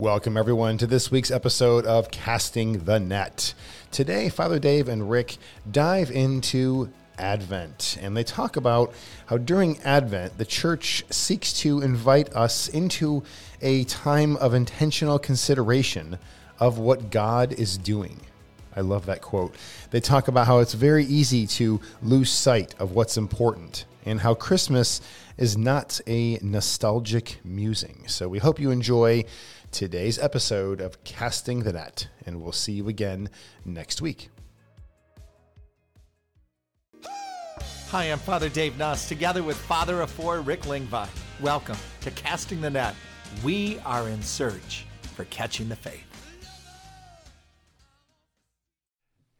Welcome, 0.00 0.36
everyone, 0.36 0.76
to 0.78 0.88
this 0.88 1.12
week's 1.12 1.30
episode 1.30 1.86
of 1.86 2.10
Casting 2.10 2.84
the 2.84 2.98
Net. 2.98 3.54
Today, 3.92 4.28
Father 4.28 4.58
Dave 4.58 4.88
and 4.88 5.08
Rick 5.08 5.36
dive 5.70 6.10
into 6.10 6.90
Advent, 7.16 7.96
and 8.00 8.16
they 8.16 8.24
talk 8.24 8.56
about 8.56 8.92
how 9.26 9.38
during 9.38 9.78
Advent, 9.82 10.36
the 10.36 10.44
church 10.44 11.04
seeks 11.10 11.52
to 11.60 11.80
invite 11.80 12.34
us 12.34 12.66
into 12.66 13.22
a 13.62 13.84
time 13.84 14.34
of 14.38 14.52
intentional 14.52 15.20
consideration 15.20 16.18
of 16.58 16.76
what 16.78 17.12
God 17.12 17.52
is 17.52 17.78
doing. 17.78 18.20
I 18.74 18.80
love 18.80 19.06
that 19.06 19.22
quote. 19.22 19.54
They 19.92 20.00
talk 20.00 20.26
about 20.26 20.48
how 20.48 20.58
it's 20.58 20.74
very 20.74 21.04
easy 21.04 21.46
to 21.46 21.80
lose 22.02 22.32
sight 22.32 22.74
of 22.80 22.90
what's 22.96 23.16
important 23.16 23.84
and 24.04 24.20
how 24.20 24.34
Christmas 24.34 25.00
is 25.38 25.56
not 25.56 26.00
a 26.08 26.38
nostalgic 26.42 27.38
musing. 27.44 28.04
So 28.06 28.28
we 28.28 28.38
hope 28.38 28.58
you 28.58 28.70
enjoy 28.70 29.24
today's 29.74 30.20
episode 30.20 30.80
of 30.80 31.02
Casting 31.02 31.64
the 31.64 31.72
Net, 31.72 32.06
and 32.24 32.40
we'll 32.40 32.52
see 32.52 32.74
you 32.74 32.88
again 32.88 33.28
next 33.64 34.00
week. 34.00 34.30
Hi, 37.88 38.04
I'm 38.04 38.20
Father 38.20 38.48
Dave 38.48 38.78
Nuss, 38.78 39.08
together 39.08 39.42
with 39.42 39.56
Father 39.56 40.00
of 40.00 40.12
Four 40.12 40.42
Rick 40.42 40.62
Lingvi. 40.62 41.08
Welcome 41.40 41.76
to 42.02 42.12
Casting 42.12 42.60
the 42.60 42.70
Net. 42.70 42.94
We 43.42 43.80
are 43.80 44.08
in 44.08 44.22
search 44.22 44.86
for 45.16 45.24
catching 45.24 45.68
the 45.68 45.76
faith. 45.76 46.06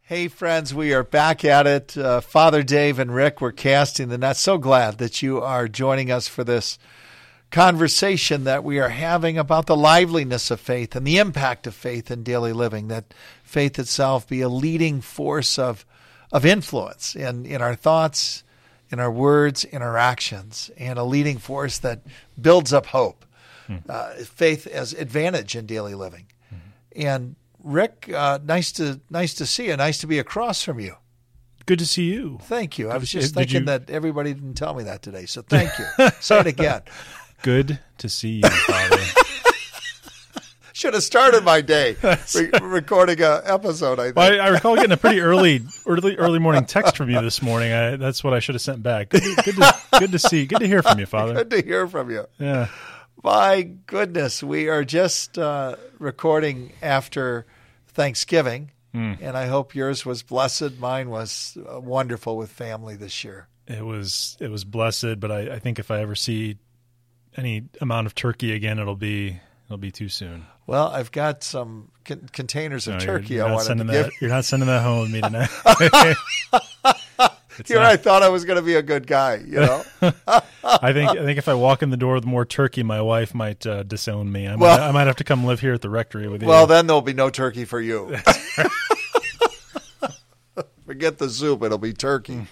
Hey, 0.00 0.26
friends, 0.26 0.74
we 0.74 0.92
are 0.92 1.04
back 1.04 1.44
at 1.44 1.68
it. 1.68 1.96
Uh, 1.96 2.20
Father 2.20 2.64
Dave 2.64 2.98
and 2.98 3.14
Rick, 3.14 3.40
we're 3.40 3.52
casting 3.52 4.08
the 4.08 4.18
net. 4.18 4.36
So 4.36 4.58
glad 4.58 4.98
that 4.98 5.22
you 5.22 5.40
are 5.40 5.68
joining 5.68 6.10
us 6.10 6.26
for 6.26 6.42
this 6.42 6.76
conversation 7.54 8.42
that 8.42 8.64
we 8.64 8.80
are 8.80 8.88
having 8.88 9.38
about 9.38 9.66
the 9.66 9.76
liveliness 9.76 10.50
of 10.50 10.58
faith 10.58 10.96
and 10.96 11.06
the 11.06 11.18
impact 11.18 11.68
of 11.68 11.74
faith 11.74 12.10
in 12.10 12.24
daily 12.24 12.52
living, 12.52 12.88
that 12.88 13.14
faith 13.44 13.78
itself 13.78 14.26
be 14.26 14.40
a 14.40 14.48
leading 14.48 15.00
force 15.00 15.56
of, 15.56 15.86
of 16.32 16.44
influence 16.44 17.14
in, 17.14 17.46
in 17.46 17.62
our 17.62 17.76
thoughts, 17.76 18.42
in 18.90 18.98
our 18.98 19.10
words, 19.10 19.62
in 19.62 19.82
our 19.82 19.96
actions, 19.96 20.68
and 20.76 20.98
a 20.98 21.04
leading 21.04 21.38
force 21.38 21.78
that 21.78 22.00
builds 22.40 22.72
up 22.72 22.86
hope. 22.86 23.24
Hmm. 23.68 23.76
Uh, 23.88 24.14
faith 24.24 24.66
as 24.66 24.92
advantage 24.92 25.54
in 25.54 25.64
daily 25.64 25.94
living. 25.94 26.26
Hmm. 26.50 26.56
And 26.96 27.36
Rick, 27.62 28.10
uh, 28.12 28.40
nice 28.44 28.72
to 28.72 29.00
nice 29.08 29.32
to 29.34 29.46
see 29.46 29.68
you. 29.68 29.76
Nice 29.76 29.98
to 29.98 30.08
be 30.08 30.18
across 30.18 30.64
from 30.64 30.80
you. 30.80 30.96
Good 31.66 31.78
to 31.78 31.86
see 31.86 32.12
you. 32.12 32.40
Thank 32.42 32.78
you. 32.78 32.90
I 32.90 32.98
was 32.98 33.10
just 33.10 33.34
thinking 33.34 33.60
you... 33.60 33.66
that 33.66 33.88
everybody 33.88 34.34
didn't 34.34 34.54
tell 34.54 34.74
me 34.74 34.82
that 34.84 35.00
today, 35.02 35.24
so 35.24 35.40
thank 35.48 35.70
you. 35.78 36.10
Say 36.20 36.40
it 36.40 36.46
again. 36.48 36.82
Good 37.44 37.78
to 37.98 38.08
see 38.08 38.40
you, 38.42 38.48
Father. 38.48 38.96
Should 40.72 40.94
have 40.94 41.02
started 41.02 41.44
my 41.44 41.60
day 41.60 41.94
re- 42.34 42.50
recording 42.62 43.20
a 43.20 43.42
episode. 43.44 44.00
I, 44.00 44.12
well, 44.12 44.40
I, 44.40 44.46
I, 44.46 44.48
recall 44.48 44.76
getting 44.76 44.92
a 44.92 44.96
pretty 44.96 45.20
early, 45.20 45.60
early, 45.84 46.16
early 46.16 46.38
morning 46.38 46.64
text 46.64 46.96
from 46.96 47.10
you 47.10 47.20
this 47.20 47.42
morning. 47.42 47.70
I, 47.70 47.96
that's 47.96 48.24
what 48.24 48.32
I 48.32 48.38
should 48.38 48.54
have 48.54 48.62
sent 48.62 48.82
back. 48.82 49.10
Good, 49.10 49.24
good, 49.44 49.56
to, 49.56 49.74
good 49.98 50.12
to 50.12 50.18
see. 50.18 50.46
Good 50.46 50.60
to 50.60 50.66
hear 50.66 50.82
from 50.82 50.98
you, 50.98 51.04
Father. 51.04 51.34
Good 51.34 51.50
to 51.50 51.62
hear 51.62 51.86
from 51.86 52.10
you. 52.10 52.24
Yeah. 52.38 52.68
My 53.22 53.60
goodness, 53.60 54.42
we 54.42 54.70
are 54.70 54.82
just 54.82 55.36
uh, 55.36 55.76
recording 55.98 56.72
after 56.80 57.44
Thanksgiving, 57.88 58.70
mm. 58.94 59.18
and 59.20 59.36
I 59.36 59.48
hope 59.48 59.74
yours 59.74 60.06
was 60.06 60.22
blessed. 60.22 60.78
Mine 60.78 61.10
was 61.10 61.58
uh, 61.58 61.78
wonderful 61.78 62.38
with 62.38 62.50
family 62.50 62.96
this 62.96 63.22
year. 63.22 63.48
It 63.66 63.84
was 63.84 64.38
it 64.40 64.50
was 64.50 64.64
blessed, 64.64 65.20
but 65.20 65.30
I, 65.30 65.54
I 65.54 65.58
think 65.58 65.78
if 65.78 65.90
I 65.90 66.00
ever 66.00 66.14
see 66.14 66.56
any 67.36 67.64
amount 67.80 68.06
of 68.06 68.14
turkey 68.14 68.52
again, 68.52 68.78
it'll 68.78 68.96
be 68.96 69.40
it'll 69.66 69.78
be 69.78 69.90
too 69.90 70.08
soon. 70.08 70.46
Well, 70.66 70.88
I've 70.88 71.12
got 71.12 71.42
some 71.42 71.90
con- 72.04 72.28
containers 72.32 72.88
of 72.88 72.94
no, 72.94 73.00
turkey. 73.00 73.40
I 73.40 73.52
wanted 73.52 73.78
to 73.78 73.84
that, 73.84 74.04
give. 74.04 74.12
You're 74.20 74.30
not 74.30 74.44
sending 74.44 74.66
that 74.66 74.82
home 74.82 75.02
with 75.02 75.12
me 75.12 75.20
tonight. 75.20 75.50
Here, 77.66 77.78
not... 77.78 77.86
I 77.86 77.96
thought 77.96 78.22
I 78.22 78.28
was 78.30 78.44
going 78.44 78.56
to 78.56 78.62
be 78.62 78.74
a 78.74 78.82
good 78.82 79.06
guy. 79.06 79.36
You 79.36 79.60
know, 79.60 79.84
I 80.64 80.92
think 80.92 81.10
I 81.10 81.24
think 81.24 81.38
if 81.38 81.48
I 81.48 81.54
walk 81.54 81.82
in 81.82 81.90
the 81.90 81.96
door 81.96 82.14
with 82.14 82.24
more 82.24 82.44
turkey, 82.44 82.82
my 82.82 83.00
wife 83.00 83.34
might 83.34 83.64
uh, 83.66 83.84
disown 83.84 84.32
me. 84.32 84.48
I 84.48 84.56
well, 84.56 84.76
might, 84.76 84.88
I 84.88 84.90
might 84.92 85.06
have 85.06 85.16
to 85.16 85.24
come 85.24 85.44
live 85.44 85.60
here 85.60 85.72
at 85.74 85.82
the 85.82 85.90
rectory 85.90 86.28
with 86.28 86.42
you. 86.42 86.48
Well, 86.48 86.66
then 86.66 86.86
there'll 86.86 87.02
be 87.02 87.14
no 87.14 87.30
turkey 87.30 87.64
for 87.64 87.80
you. 87.80 88.16
Forget 90.86 91.18
the 91.18 91.30
soup; 91.30 91.62
it'll 91.62 91.78
be 91.78 91.92
turkey. 91.92 92.46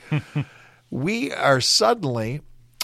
we 0.91 1.33
are 1.33 1.61
suddenly 1.61 2.43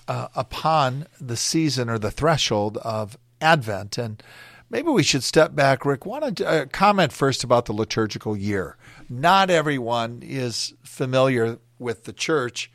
uh, 0.08 0.28
upon 0.34 1.06
the 1.20 1.36
season 1.36 1.88
or 1.88 1.98
the 1.98 2.10
threshold 2.10 2.78
of 2.78 3.18
Advent, 3.40 3.98
and 3.98 4.22
maybe 4.70 4.88
we 4.88 5.02
should 5.02 5.22
step 5.22 5.54
back. 5.54 5.84
Rick, 5.84 6.06
want 6.06 6.38
to 6.38 6.48
uh, 6.48 6.66
comment 6.66 7.12
first 7.12 7.44
about 7.44 7.66
the 7.66 7.72
liturgical 7.72 8.36
year. 8.36 8.76
Not 9.08 9.50
everyone 9.50 10.22
is 10.24 10.74
familiar 10.82 11.58
with 11.78 12.04
the 12.04 12.12
church 12.12 12.70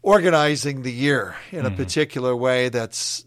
organizing 0.00 0.82
the 0.82 0.92
year 0.92 1.36
in 1.50 1.64
mm-hmm. 1.64 1.74
a 1.74 1.76
particular 1.76 2.34
way 2.34 2.68
that's 2.68 3.24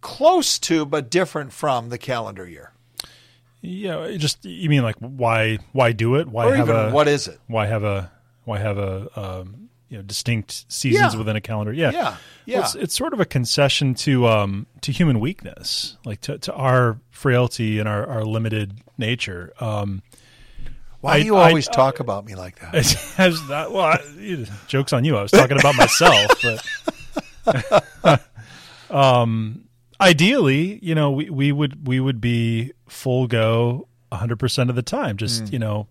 close 0.00 0.58
to 0.58 0.84
but 0.84 1.10
different 1.10 1.52
from 1.52 1.88
the 1.88 1.98
calendar 1.98 2.46
year. 2.46 2.72
Yeah, 3.60 4.16
just 4.18 4.44
you 4.44 4.68
mean 4.68 4.82
like 4.82 4.96
why 4.98 5.58
why 5.72 5.92
do 5.92 6.16
it? 6.16 6.28
Why 6.28 6.46
or 6.46 6.54
have 6.54 6.68
a 6.68 6.90
what 6.90 7.08
is 7.08 7.28
it? 7.28 7.40
Why 7.46 7.66
have 7.66 7.82
a 7.82 8.12
why 8.44 8.58
have 8.58 8.76
a 8.76 9.08
um, 9.18 9.70
you 9.88 9.96
know 9.96 10.02
distinct 10.02 10.70
seasons 10.72 11.14
yeah. 11.14 11.18
within 11.18 11.36
a 11.36 11.40
calendar? 11.40 11.72
Yeah, 11.72 11.90
yeah, 11.90 12.16
yeah. 12.46 12.56
Well, 12.56 12.64
it's, 12.64 12.74
it's, 12.74 12.96
sort 12.96 13.12
of 13.12 13.20
a 13.20 13.24
concession 13.24 13.94
to 13.94 14.26
um 14.26 14.66
to 14.82 14.92
human 14.92 15.20
weakness, 15.20 15.96
like 16.04 16.20
to, 16.22 16.38
to 16.38 16.52
our 16.54 16.98
frailty 17.10 17.78
and 17.78 17.88
our, 17.88 18.06
our 18.06 18.24
limited 18.24 18.80
nature. 18.98 19.52
Um, 19.60 20.02
why 21.00 21.16
I, 21.16 21.20
do 21.20 21.26
you 21.26 21.36
always 21.36 21.68
I, 21.68 21.72
talk 21.72 22.00
about 22.00 22.24
me 22.24 22.34
like 22.34 22.60
that? 22.60 22.74
As 23.18 23.46
that 23.48 23.70
well, 23.70 23.84
I, 23.84 24.46
jokes 24.68 24.92
on 24.92 25.04
you. 25.04 25.16
I 25.16 25.22
was 25.22 25.30
talking 25.30 25.58
about 25.58 25.74
myself, 25.76 26.30
but 27.44 28.30
um, 28.90 29.64
ideally, 30.00 30.78
you 30.82 30.94
know, 30.94 31.10
we, 31.10 31.28
we 31.28 31.52
would 31.52 31.86
we 31.86 32.00
would 32.00 32.20
be 32.20 32.72
full 32.88 33.26
go 33.26 33.86
100 34.08 34.38
percent 34.38 34.70
of 34.70 34.76
the 34.76 34.82
time. 34.82 35.16
Just 35.16 35.44
mm. 35.44 35.52
you 35.52 35.58
know, 35.58 35.88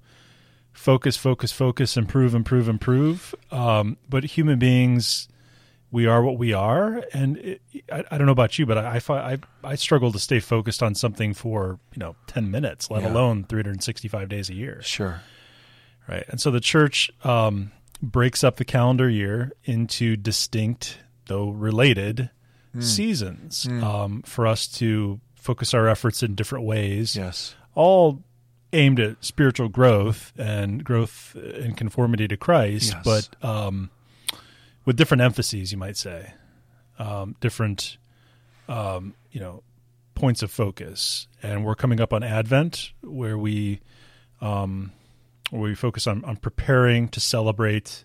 focus, 0.73 1.15
focus, 1.15 1.51
focus, 1.51 1.95
improve, 1.95 2.35
improve, 2.35 2.67
improve. 2.67 3.33
Um, 3.51 3.97
but 4.09 4.23
human 4.23 4.59
beings 4.59 5.27
we 5.93 6.07
are 6.07 6.23
what 6.23 6.39
we 6.39 6.53
are, 6.53 7.03
and 7.13 7.37
it, 7.37 7.61
I, 7.89 8.03
I, 8.09 8.17
don't 8.17 8.25
know 8.25 8.31
about 8.31 8.57
you, 8.57 8.65
but 8.65 8.79
I, 8.79 8.99
I, 9.09 9.37
I 9.63 9.75
struggle 9.75 10.11
to 10.11 10.17
stay 10.17 10.39
focused 10.39 10.81
on 10.81 10.95
something 10.95 11.35
for 11.35 11.79
you 11.93 11.99
know 11.99 12.15
ten 12.25 12.49
minutes, 12.49 12.89
let 12.89 13.03
yeah. 13.03 13.13
alone 13.13 13.43
365 13.43 14.27
days 14.27 14.49
a 14.49 14.55
year. 14.55 14.81
Sure, 14.81 15.21
right. 16.09 16.25
And 16.29 16.41
so 16.41 16.49
the 16.49 16.59
church 16.59 17.11
um, 17.23 17.71
breaks 18.01 18.43
up 18.43 18.55
the 18.55 18.65
calendar 18.65 19.07
year 19.07 19.51
into 19.65 20.17
distinct, 20.17 20.97
though 21.27 21.51
related, 21.51 22.31
mm. 22.75 22.81
seasons 22.81 23.65
mm. 23.65 23.83
Um, 23.83 24.23
for 24.23 24.47
us 24.47 24.67
to 24.79 25.19
focus 25.35 25.75
our 25.75 25.87
efforts 25.87 26.23
in 26.23 26.33
different 26.33 26.65
ways. 26.65 27.15
Yes, 27.15 27.53
all 27.75 28.23
aimed 28.73 28.99
at 28.99 29.23
spiritual 29.23 29.69
growth 29.69 30.33
and 30.37 30.83
growth 30.83 31.35
in 31.35 31.73
conformity 31.73 32.27
to 32.27 32.37
Christ, 32.37 32.93
yes. 32.93 33.03
but 33.03 33.47
um, 33.47 33.89
with 34.85 34.97
different 34.97 35.21
emphases, 35.21 35.71
you 35.71 35.77
might 35.77 35.97
say, 35.97 36.33
um, 36.99 37.35
different, 37.39 37.97
um, 38.67 39.13
you 39.31 39.39
know, 39.39 39.63
points 40.15 40.43
of 40.43 40.51
focus. 40.51 41.27
And 41.41 41.63
we're 41.65 41.75
coming 41.75 41.99
up 42.01 42.13
on 42.13 42.23
Advent, 42.23 42.91
where 43.01 43.37
we, 43.37 43.79
um, 44.41 44.91
where 45.51 45.61
we 45.61 45.75
focus 45.75 46.07
on, 46.07 46.23
on 46.25 46.37
preparing 46.37 47.07
to 47.09 47.19
celebrate 47.19 48.03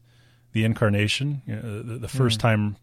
the 0.52 0.64
incarnation, 0.64 1.42
you 1.46 1.56
know, 1.56 1.82
the, 1.82 1.98
the, 1.98 2.08
first 2.08 2.38
mm. 2.38 2.42
time 2.42 2.76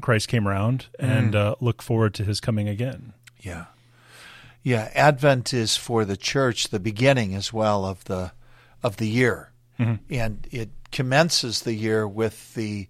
Christ 0.00 0.28
came 0.28 0.46
around, 0.46 0.86
and 0.98 1.32
mm. 1.32 1.38
uh, 1.38 1.54
look 1.60 1.82
forward 1.82 2.14
to 2.14 2.24
His 2.24 2.40
coming 2.40 2.68
again. 2.68 3.14
Yeah, 3.40 3.66
yeah. 4.68 4.90
Advent 4.94 5.54
is 5.54 5.76
for 5.76 6.04
the 6.04 6.16
church 6.16 6.68
the 6.68 6.78
beginning 6.78 7.34
as 7.34 7.52
well 7.52 7.86
of 7.86 8.04
the 8.04 8.32
of 8.82 8.98
the 8.98 9.08
year, 9.08 9.50
mm-hmm. 9.78 9.94
and 10.12 10.46
it 10.50 10.68
commences 10.92 11.62
the 11.62 11.72
year 11.72 12.06
with 12.06 12.54
the 12.54 12.86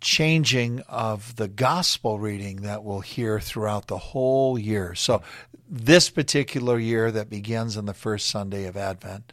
changing 0.00 0.80
of 0.88 1.36
the 1.36 1.46
gospel 1.46 2.18
reading 2.18 2.62
that 2.62 2.82
we'll 2.82 3.00
hear 3.00 3.38
throughout 3.38 3.86
the 3.86 3.98
whole 3.98 4.58
year. 4.58 4.96
So, 4.96 5.22
this 5.70 6.10
particular 6.10 6.80
year 6.80 7.12
that 7.12 7.30
begins 7.30 7.76
on 7.76 7.86
the 7.86 7.94
first 7.94 8.26
Sunday 8.28 8.64
of 8.64 8.76
Advent, 8.76 9.32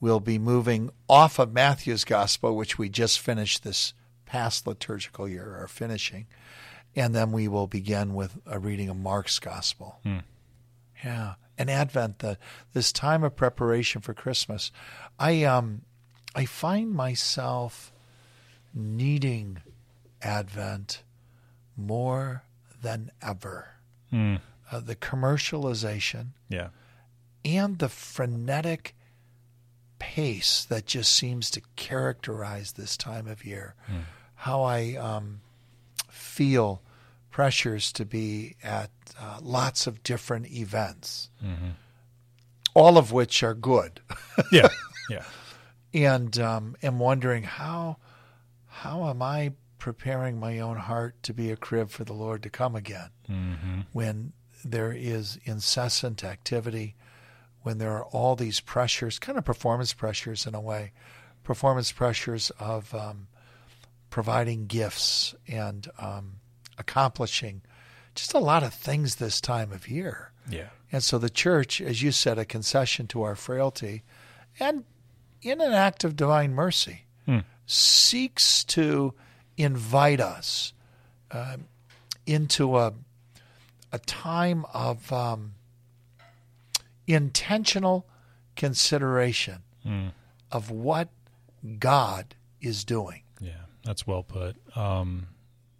we'll 0.00 0.20
be 0.20 0.38
moving 0.38 0.90
off 1.08 1.38
of 1.38 1.54
Matthew's 1.54 2.04
gospel, 2.04 2.54
which 2.54 2.76
we 2.78 2.90
just 2.90 3.20
finished 3.20 3.64
this 3.64 3.94
past 4.26 4.66
liturgical 4.66 5.26
year, 5.26 5.56
or 5.58 5.66
finishing, 5.66 6.26
and 6.94 7.14
then 7.14 7.32
we 7.32 7.48
will 7.48 7.66
begin 7.66 8.12
with 8.12 8.36
a 8.44 8.58
reading 8.58 8.90
of 8.90 8.98
Mark's 8.98 9.38
gospel. 9.38 9.98
Hmm. 10.02 10.18
Yeah, 11.04 11.34
and 11.58 11.70
Advent, 11.70 12.20
the, 12.20 12.38
this 12.72 12.90
time 12.92 13.22
of 13.24 13.36
preparation 13.36 14.00
for 14.00 14.14
Christmas, 14.14 14.72
I 15.18 15.44
um, 15.44 15.82
I 16.34 16.46
find 16.46 16.92
myself 16.92 17.92
needing 18.72 19.58
Advent 20.22 21.02
more 21.76 22.44
than 22.82 23.10
ever. 23.22 23.68
uh, 24.12 24.80
the 24.80 24.96
commercialization, 24.96 26.28
Yeah. 26.48 26.68
and 27.44 27.78
the 27.78 27.88
frenetic 27.88 28.94
pace 29.98 30.64
that 30.64 30.86
just 30.86 31.12
seems 31.12 31.50
to 31.50 31.60
characterize 31.76 32.72
this 32.72 32.96
time 32.96 33.26
of 33.26 33.44
year. 33.44 33.74
How 34.36 34.62
I 34.62 34.94
um, 34.94 35.40
feel 36.08 36.80
pressures 37.34 37.90
to 37.90 38.04
be 38.04 38.54
at 38.62 38.90
uh, 39.20 39.40
lots 39.42 39.88
of 39.88 40.04
different 40.04 40.46
events, 40.52 41.30
all 42.74 42.96
of 42.96 43.10
which 43.10 43.42
are 43.42 43.54
good, 43.54 44.00
Yeah. 44.52 44.68
Yeah. 45.10 45.24
and 45.92 46.38
um, 46.38 46.76
am 46.82 47.00
wondering 47.00 47.42
how 47.42 47.96
how 48.66 49.08
am 49.10 49.20
I 49.20 49.52
preparing 49.78 50.38
my 50.38 50.60
own 50.60 50.76
heart 50.76 51.14
to 51.24 51.34
be 51.34 51.50
a 51.50 51.56
crib 51.56 51.90
for 51.90 52.04
the 52.04 52.12
Lord 52.14 52.40
to 52.44 52.50
come 52.50 52.76
again 52.76 53.10
when 53.92 54.32
there 54.64 54.92
is 54.92 55.38
incessant 55.44 56.22
activity, 56.22 56.94
when 57.62 57.78
there 57.78 57.92
are 57.98 58.04
all 58.04 58.36
these 58.36 58.60
pressures, 58.60 59.18
kind 59.18 59.36
of 59.36 59.44
performance 59.44 59.92
pressures 59.92 60.46
in 60.46 60.54
a 60.54 60.60
way, 60.60 60.92
performance 61.42 61.90
pressures 61.90 62.50
of 62.60 62.94
um, 62.94 63.26
providing 64.08 64.66
gifts 64.66 65.34
and 65.48 65.88
um, 65.98 66.36
accomplishing 66.78 67.62
just 68.14 68.34
a 68.34 68.38
lot 68.38 68.62
of 68.62 68.72
things 68.72 69.16
this 69.16 69.40
time 69.40 69.72
of 69.72 69.88
year. 69.88 70.32
Yeah. 70.48 70.68
And 70.92 71.02
so 71.02 71.18
the 71.18 71.30
church, 71.30 71.80
as 71.80 72.02
you 72.02 72.12
said, 72.12 72.38
a 72.38 72.44
concession 72.44 73.06
to 73.08 73.22
our 73.22 73.34
frailty, 73.34 74.02
and 74.60 74.84
in 75.42 75.60
an 75.60 75.72
act 75.72 76.04
of 76.04 76.14
divine 76.14 76.54
mercy, 76.54 77.06
seeks 77.66 78.62
to 78.64 79.14
invite 79.56 80.20
us 80.20 80.72
uh, 81.30 81.56
into 82.26 82.76
a 82.76 82.92
a 83.92 83.98
time 84.00 84.64
of 84.74 85.12
um, 85.12 85.54
intentional 87.06 88.06
consideration 88.56 89.62
of 90.50 90.70
what 90.70 91.08
God 91.78 92.34
is 92.60 92.84
doing. 92.84 93.22
Yeah. 93.40 93.52
That's 93.84 94.06
well 94.06 94.22
put. 94.22 94.56
Um, 94.76 95.28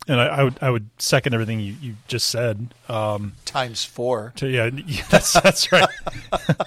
and 0.09 0.21
I, 0.21 0.27
I 0.27 0.43
would 0.45 0.59
I 0.61 0.71
would 0.71 0.89
second 0.99 1.35
everything 1.35 1.61
you, 1.61 1.75
you 1.81 1.95
just 2.09 2.29
said. 2.29 2.75
Um, 2.89 3.35
Times 3.45 3.85
four. 3.85 4.33
to, 4.37 4.49
yeah, 4.49 4.71
that's 5.11 5.33
that's 5.35 5.71
right. 5.73 5.89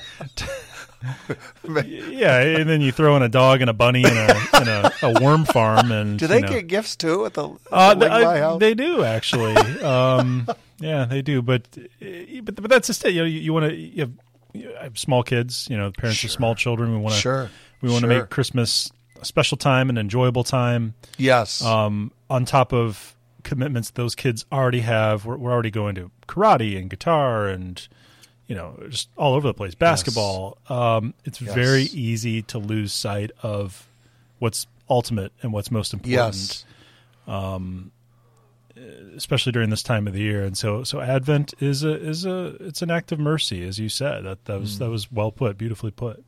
yeah, 1.85 2.41
and 2.41 2.69
then 2.69 2.81
you 2.81 2.91
throw 2.91 3.15
in 3.15 3.23
a 3.23 3.29
dog 3.29 3.61
and 3.61 3.69
a 3.69 3.73
bunny 3.73 4.03
and 4.03 4.17
a, 4.17 4.37
and 4.53 4.67
a, 4.67 4.91
a 5.03 5.23
worm 5.23 5.45
farm, 5.45 5.91
and 5.91 6.19
Do 6.19 6.27
they 6.27 6.37
you 6.37 6.41
know, 6.41 6.47
get 6.49 6.67
gifts 6.67 6.95
too 6.95 7.25
at 7.25 7.33
the, 7.33 7.49
Uh, 7.71 7.93
the 7.93 8.11
I- 8.11 8.57
they 8.57 8.73
do 8.73 9.03
actually. 9.03 9.55
Um, 9.81 10.47
yeah, 10.79 11.05
they 11.05 11.21
do. 11.21 11.41
But 11.41 11.67
but 11.71 12.55
but 12.55 12.69
that's 12.69 12.87
just 12.87 13.03
it. 13.05 13.13
You 13.13 13.21
know, 13.21 13.25
you, 13.27 13.39
you 13.39 13.53
want 13.53 13.69
to. 13.69 13.75
You 13.75 14.01
have, 14.01 14.11
you 14.53 14.71
have 14.81 14.97
small 14.97 15.23
kids. 15.23 15.67
You 15.69 15.77
know, 15.77 15.91
parents 15.91 16.23
of 16.23 16.31
small 16.31 16.55
children. 16.55 16.91
We 16.91 16.97
want 16.99 17.15
to. 17.15 17.21
Sure, 17.21 17.49
We 17.81 17.89
want 17.89 18.03
to 18.03 18.09
sure. 18.11 18.19
make 18.21 18.29
Christmas 18.29 18.91
a 19.21 19.25
special 19.25 19.57
time, 19.57 19.89
an 19.89 19.97
enjoyable 19.97 20.43
time. 20.43 20.93
yes. 21.17 21.61
Um, 21.63 22.11
on 22.29 22.45
top 22.45 22.73
of 22.73 23.15
commitments 23.47 23.89
those 23.91 24.13
kids 24.13 24.45
already 24.51 24.81
have, 24.81 25.25
we're, 25.25 25.37
we're 25.37 25.51
already 25.51 25.71
going 25.71 25.95
to 25.95 26.11
karate 26.27 26.77
and 26.77 26.89
guitar 26.89 27.47
and 27.47 27.87
you 28.47 28.55
know 28.55 28.77
just 28.89 29.09
all 29.17 29.33
over 29.33 29.47
the 29.47 29.53
place. 29.53 29.73
Basketball. 29.75 30.57
Um, 30.69 31.13
it's 31.25 31.41
Yes. 31.41 31.55
very 31.55 31.83
easy 31.83 32.41
to 32.43 32.59
lose 32.59 32.93
sight 32.93 33.31
of 33.41 33.87
what's 34.39 34.67
ultimate 34.89 35.31
and 35.41 35.51
what's 35.51 35.71
most 35.71 35.93
important 35.93 36.13
yes. 36.13 36.65
especially 39.15 39.51
during 39.51 39.69
this 39.69 39.83
time 39.83 40.07
of 40.07 40.13
the 40.13 40.19
year. 40.21 40.43
And 40.43 40.57
so, 40.57 40.83
so 40.83 41.01
Advent 41.01 41.53
is 41.59 41.83
a 41.83 41.93
is 41.93 42.25
a 42.25 42.55
it's 42.59 42.81
an 42.81 42.91
act 42.91 43.11
of 43.11 43.19
mercy, 43.19 43.67
as 43.67 43.79
you 43.79 43.89
said. 43.89 44.23
That 44.25 44.45
that 44.45 44.59
was 44.59 44.79
that 44.79 44.89
was 44.89 45.11
well 45.11 45.31
put, 45.31 45.57
beautifully 45.57 45.91
put. 45.91 46.23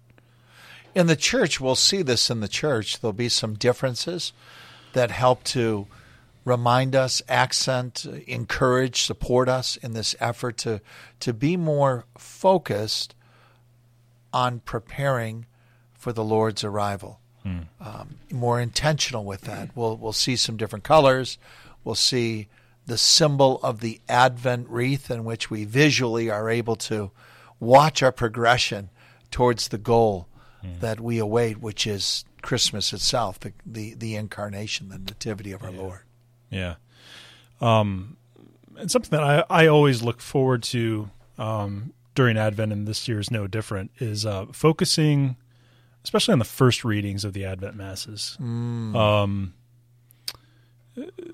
in 0.96 1.08
the 1.08 1.16
church, 1.16 1.62
we'll 1.62 1.76
see 1.76 2.02
this 2.02 2.30
in 2.30 2.40
the 2.40 2.48
church. 2.48 3.00
There'll 3.00 3.14
be 3.14 3.30
some 3.30 3.54
differences 3.54 4.34
that 4.94 5.12
help 5.12 5.44
to 5.46 5.86
remind 6.50 6.96
us, 6.96 7.22
accent, 7.30 8.06
encourage, 8.28 9.04
support 9.04 9.48
us 9.48 9.78
in 9.78 9.94
this 9.94 10.16
effort 10.20 10.58
to 10.58 10.82
to 11.20 11.34
be 11.34 11.56
more 11.56 12.06
focused 12.18 13.16
on 14.34 14.60
preparing 14.60 15.46
for 15.94 16.12
the 16.12 16.24
Lord's 16.24 16.64
arrival. 16.64 17.20
Um, 17.80 18.20
more 18.32 18.60
intentional 18.62 19.24
with 19.26 19.42
that. 19.42 19.76
We'll 19.76 19.98
we'll 19.98 20.14
see 20.14 20.36
some 20.36 20.58
different 20.58 20.84
colors. 20.84 21.38
We'll 21.84 21.96
see 21.96 22.48
the 22.86 22.98
symbol 22.98 23.60
of 23.64 23.80
the 23.80 24.02
Advent 24.08 24.68
wreath, 24.70 25.10
in 25.10 25.24
which 25.24 25.50
we 25.50 25.64
visually 25.66 26.30
are 26.30 26.50
able 26.50 26.76
to 26.76 27.12
watch 27.60 28.04
our 28.04 28.12
progression 28.12 28.90
towards 29.32 29.70
the 29.70 29.78
goal 29.78 30.28
that 30.82 31.00
we 31.00 31.18
await, 31.20 31.58
which 31.60 31.88
is 31.88 32.26
Christmas 32.42 32.94
itself, 32.94 33.40
the 33.40 33.54
the, 33.66 33.94
the 33.96 34.16
incarnation, 34.16 34.90
the 34.90 35.00
nativity 35.00 35.52
of 35.54 35.64
our 35.64 35.72
Lord. 35.72 36.02
Yeah. 36.50 36.76
Um, 37.62 38.18
and 38.78 38.90
something 38.90 39.12
that 39.12 39.24
I, 39.24 39.64
I 39.64 39.68
always 39.68 40.02
look 40.02 40.22
forward 40.22 40.64
to 40.64 41.10
um, 41.38 41.94
during 42.16 42.38
Advent, 42.38 42.72
and 42.72 42.88
this 42.88 43.08
year 43.08 43.20
is 43.20 43.30
no 43.32 43.48
different, 43.48 43.92
is 44.00 44.26
uh, 44.26 44.46
focusing, 44.52 45.36
especially 46.04 46.32
on 46.34 46.40
the 46.40 46.46
first 46.46 46.84
readings 46.86 47.26
of 47.26 47.34
the 47.34 47.46
Advent 47.46 47.76
masses. 47.76 48.38
Um, 48.40 49.54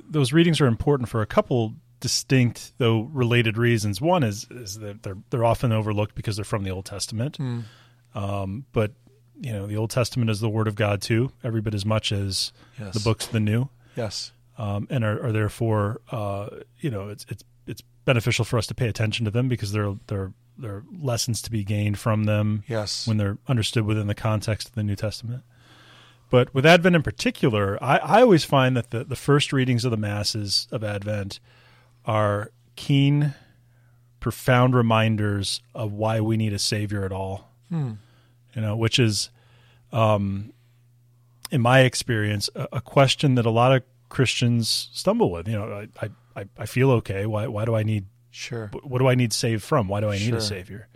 those 0.09 0.33
readings 0.33 0.61
are 0.61 0.67
important 0.67 1.09
for 1.09 1.21
a 1.21 1.25
couple 1.25 1.73
distinct, 1.99 2.73
though 2.77 3.01
related 3.13 3.57
reasons. 3.57 3.99
One 4.01 4.23
is 4.23 4.45
is 4.51 4.79
that 4.79 5.03
they're 5.03 5.17
they're 5.29 5.45
often 5.45 5.71
overlooked 5.71 6.13
because 6.15 6.35
they're 6.35 6.45
from 6.45 6.63
the 6.63 6.69
Old 6.71 6.85
Testament. 6.85 7.39
Um, 8.13 8.65
but 8.73 8.91
you 9.39 9.51
know, 9.51 9.65
the 9.67 9.75
Old 9.77 9.89
Testament 9.89 10.29
is 10.29 10.39
the 10.39 10.49
Word 10.49 10.67
of 10.67 10.75
God 10.75 11.01
too, 11.01 11.31
every 11.43 11.61
bit 11.61 11.73
as 11.73 11.85
much 11.85 12.11
as 12.11 12.51
Yes. 12.79 12.93
the 12.93 12.99
books 12.99 13.25
of 13.27 13.31
the 13.31 13.39
New 13.39 13.69
Yes. 13.95 14.31
Um, 14.57 14.87
and 14.89 15.03
are, 15.03 15.25
are 15.27 15.31
therefore 15.31 16.01
uh, 16.11 16.47
you 16.79 16.89
know 16.89 17.09
it's 17.09 17.25
it's 17.29 17.43
it's 17.67 17.81
beneficial 18.05 18.45
for 18.45 18.57
us 18.57 18.67
to 18.67 18.75
pay 18.75 18.87
attention 18.87 19.25
to 19.25 19.31
them 19.31 19.47
because 19.47 19.71
there 19.71 19.87
are 19.87 19.95
there 20.07 20.21
are, 20.21 20.33
there 20.57 20.71
are 20.75 20.83
lessons 20.99 21.41
to 21.41 21.51
be 21.51 21.63
gained 21.63 21.97
from 21.97 22.25
them 22.25 22.63
Yes. 22.67 23.07
when 23.07 23.17
they're 23.17 23.37
understood 23.47 23.85
within 23.85 24.07
the 24.07 24.15
context 24.15 24.69
of 24.69 24.75
the 24.75 24.83
New 24.83 24.95
Testament. 24.95 25.43
But 26.29 26.53
with 26.53 26.65
Advent 26.65 26.95
in 26.95 27.03
particular, 27.03 27.77
I, 27.83 27.97
I 27.97 28.21
always 28.21 28.43
find 28.43 28.75
that 28.77 28.89
the, 28.91 29.03
the 29.03 29.15
first 29.15 29.53
readings 29.53 29.85
of 29.85 29.91
the 29.91 29.97
masses 29.97 30.67
of 30.71 30.83
Advent 30.83 31.39
are 32.05 32.51
keen, 32.75 33.33
profound 34.19 34.75
reminders 34.75 35.61
of 35.73 35.91
why 35.93 36.19
we 36.21 36.35
need 36.37 36.53
a 36.53 36.59
savior 36.59 37.05
at 37.05 37.11
all. 37.11 37.51
You 37.71 37.97
know, 38.61 38.75
which 38.77 38.99
is 38.99 39.29
um, 39.91 40.53
in 41.51 41.61
my 41.61 41.81
experience, 41.81 42.49
a, 42.55 42.67
a 42.73 42.81
question 42.81 43.35
that 43.35 43.45
a 43.45 43.49
lot 43.49 43.75
of 43.75 43.83
Christians 44.15 44.89
stumble 44.93 45.29
with. 45.29 45.45
You 45.45 45.55
know, 45.55 45.87
I, 46.01 46.09
I, 46.37 46.45
I 46.57 46.65
feel 46.65 46.89
okay. 46.91 47.25
Why, 47.25 47.47
why 47.47 47.65
do 47.65 47.75
I 47.75 47.83
need, 47.83 48.05
Sure. 48.31 48.71
what 48.81 48.99
do 48.99 49.07
I 49.07 49.15
need 49.15 49.33
saved 49.33 49.61
from? 49.61 49.89
Why 49.89 49.99
do 49.99 50.07
I 50.09 50.17
need 50.17 50.29
Sure. 50.29 50.37
a 50.37 50.41
savior? 50.41 50.87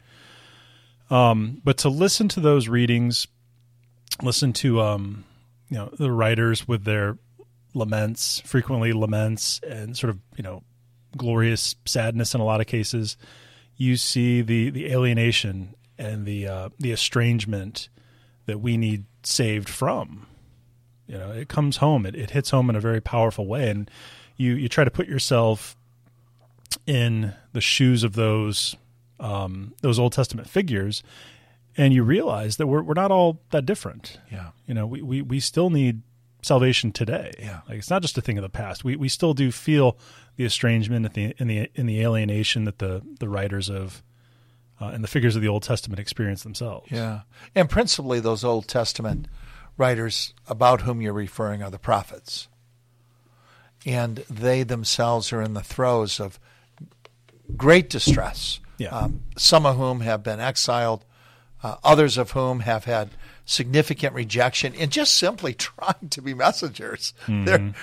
Um, 1.09 1.61
but 1.65 1.77
to 1.79 1.89
listen 1.89 2.29
to 2.29 2.39
those 2.39 2.69
readings, 2.69 3.27
listen 4.23 4.53
to, 4.53 4.79
um, 4.79 5.25
you 5.69 5.75
know, 5.75 5.89
the 5.99 6.13
writers 6.13 6.65
with 6.65 6.85
their 6.85 7.17
laments, 7.73 8.39
frequently 8.45 8.93
laments 8.93 9.59
and 9.67 9.97
sort 9.97 10.11
of, 10.11 10.19
you 10.38 10.43
know, 10.43 10.63
glorious 11.17 11.75
sadness 11.85 12.33
in 12.33 12.39
a 12.39 12.45
lot 12.45 12.61
of 12.61 12.67
cases, 12.67 13.17
you 13.75 13.97
see 13.97 14.41
the, 14.41 14.69
the 14.69 14.89
alienation 14.93 15.75
and 15.97 16.25
the, 16.25 16.47
uh, 16.47 16.69
the 16.79 16.93
estrangement 16.93 17.89
that 18.45 18.59
we 18.61 18.77
need 18.77 19.03
saved 19.23 19.67
from 19.67 20.25
you 21.09 21.17
know 21.17 21.31
it 21.31 21.49
comes 21.49 21.77
home 21.77 22.05
it, 22.05 22.15
it 22.15 22.29
hits 22.31 22.51
home 22.51 22.69
in 22.69 22.75
a 22.75 22.79
very 22.79 23.01
powerful 23.01 23.45
way 23.47 23.69
and 23.69 23.89
you 24.37 24.53
you 24.53 24.69
try 24.69 24.83
to 24.85 24.91
put 24.91 25.07
yourself 25.07 25.75
in 26.85 27.33
the 27.53 27.61
shoes 27.61 28.03
of 28.03 28.13
those 28.13 28.75
um, 29.19 29.73
those 29.81 29.99
old 29.99 30.13
testament 30.13 30.47
figures 30.49 31.03
and 31.77 31.93
you 31.93 32.03
realize 32.03 32.57
that 32.57 32.67
we're, 32.67 32.81
we're 32.81 32.93
not 32.93 33.11
all 33.11 33.41
that 33.51 33.65
different 33.65 34.19
Yeah. 34.31 34.49
you 34.65 34.73
know 34.73 34.85
we, 34.85 35.01
we, 35.01 35.21
we 35.21 35.39
still 35.39 35.69
need 35.69 36.01
salvation 36.41 36.91
today 36.91 37.33
Yeah. 37.39 37.61
like 37.67 37.79
it's 37.79 37.89
not 37.89 38.01
just 38.01 38.17
a 38.17 38.21
thing 38.21 38.37
of 38.37 38.43
the 38.43 38.49
past 38.49 38.83
we, 38.85 38.95
we 38.95 39.09
still 39.09 39.33
do 39.33 39.51
feel 39.51 39.97
the 40.37 40.45
estrangement 40.45 41.05
at 41.05 41.13
the, 41.15 41.33
in 41.37 41.47
the 41.47 41.69
in 41.75 41.85
the 41.85 41.99
alienation 42.01 42.63
that 42.65 42.79
the 42.79 43.01
the 43.19 43.27
writers 43.27 43.69
of 43.69 44.01
uh, 44.79 44.85
and 44.93 45.03
the 45.03 45.07
figures 45.09 45.35
of 45.35 45.41
the 45.41 45.49
old 45.49 45.63
testament 45.63 45.99
experience 45.99 46.43
themselves 46.43 46.89
Yeah. 46.89 47.21
And 47.53 47.69
principally, 47.69 48.21
those 48.21 48.45
Old 48.45 48.65
Testament 48.69 49.27
writers 49.79 50.33
about 50.48 50.81
whom 50.81 51.01
you're 51.01 51.13
referring 51.13 51.63
are 51.63 51.71
the 51.71 51.79
prophets. 51.79 52.48
And 53.86 54.17
they 54.29 54.63
themselves 54.63 55.31
are 55.31 55.41
in 55.41 55.53
the 55.53 55.63
throes 55.63 56.19
of 56.19 56.39
great 57.55 57.89
distress. 57.89 58.59
Yeah. 58.77 58.89
Um, 58.89 59.21
some 59.38 59.65
of 59.65 59.77
whom 59.77 60.01
have 60.01 60.21
been 60.21 60.39
exiled, 60.39 61.05
uh, 61.63 61.77
others 61.83 62.17
of 62.17 62.31
whom 62.31 62.62
have 62.62 62.86
had 62.86 63.09
significant 63.45 64.13
rejection 64.13 64.74
in 64.74 64.89
just 64.89 65.15
simply 65.15 65.53
trying 65.55 66.09
to 66.09 66.21
be 66.21 66.33
messengers. 66.33 67.13
They're 67.45 67.74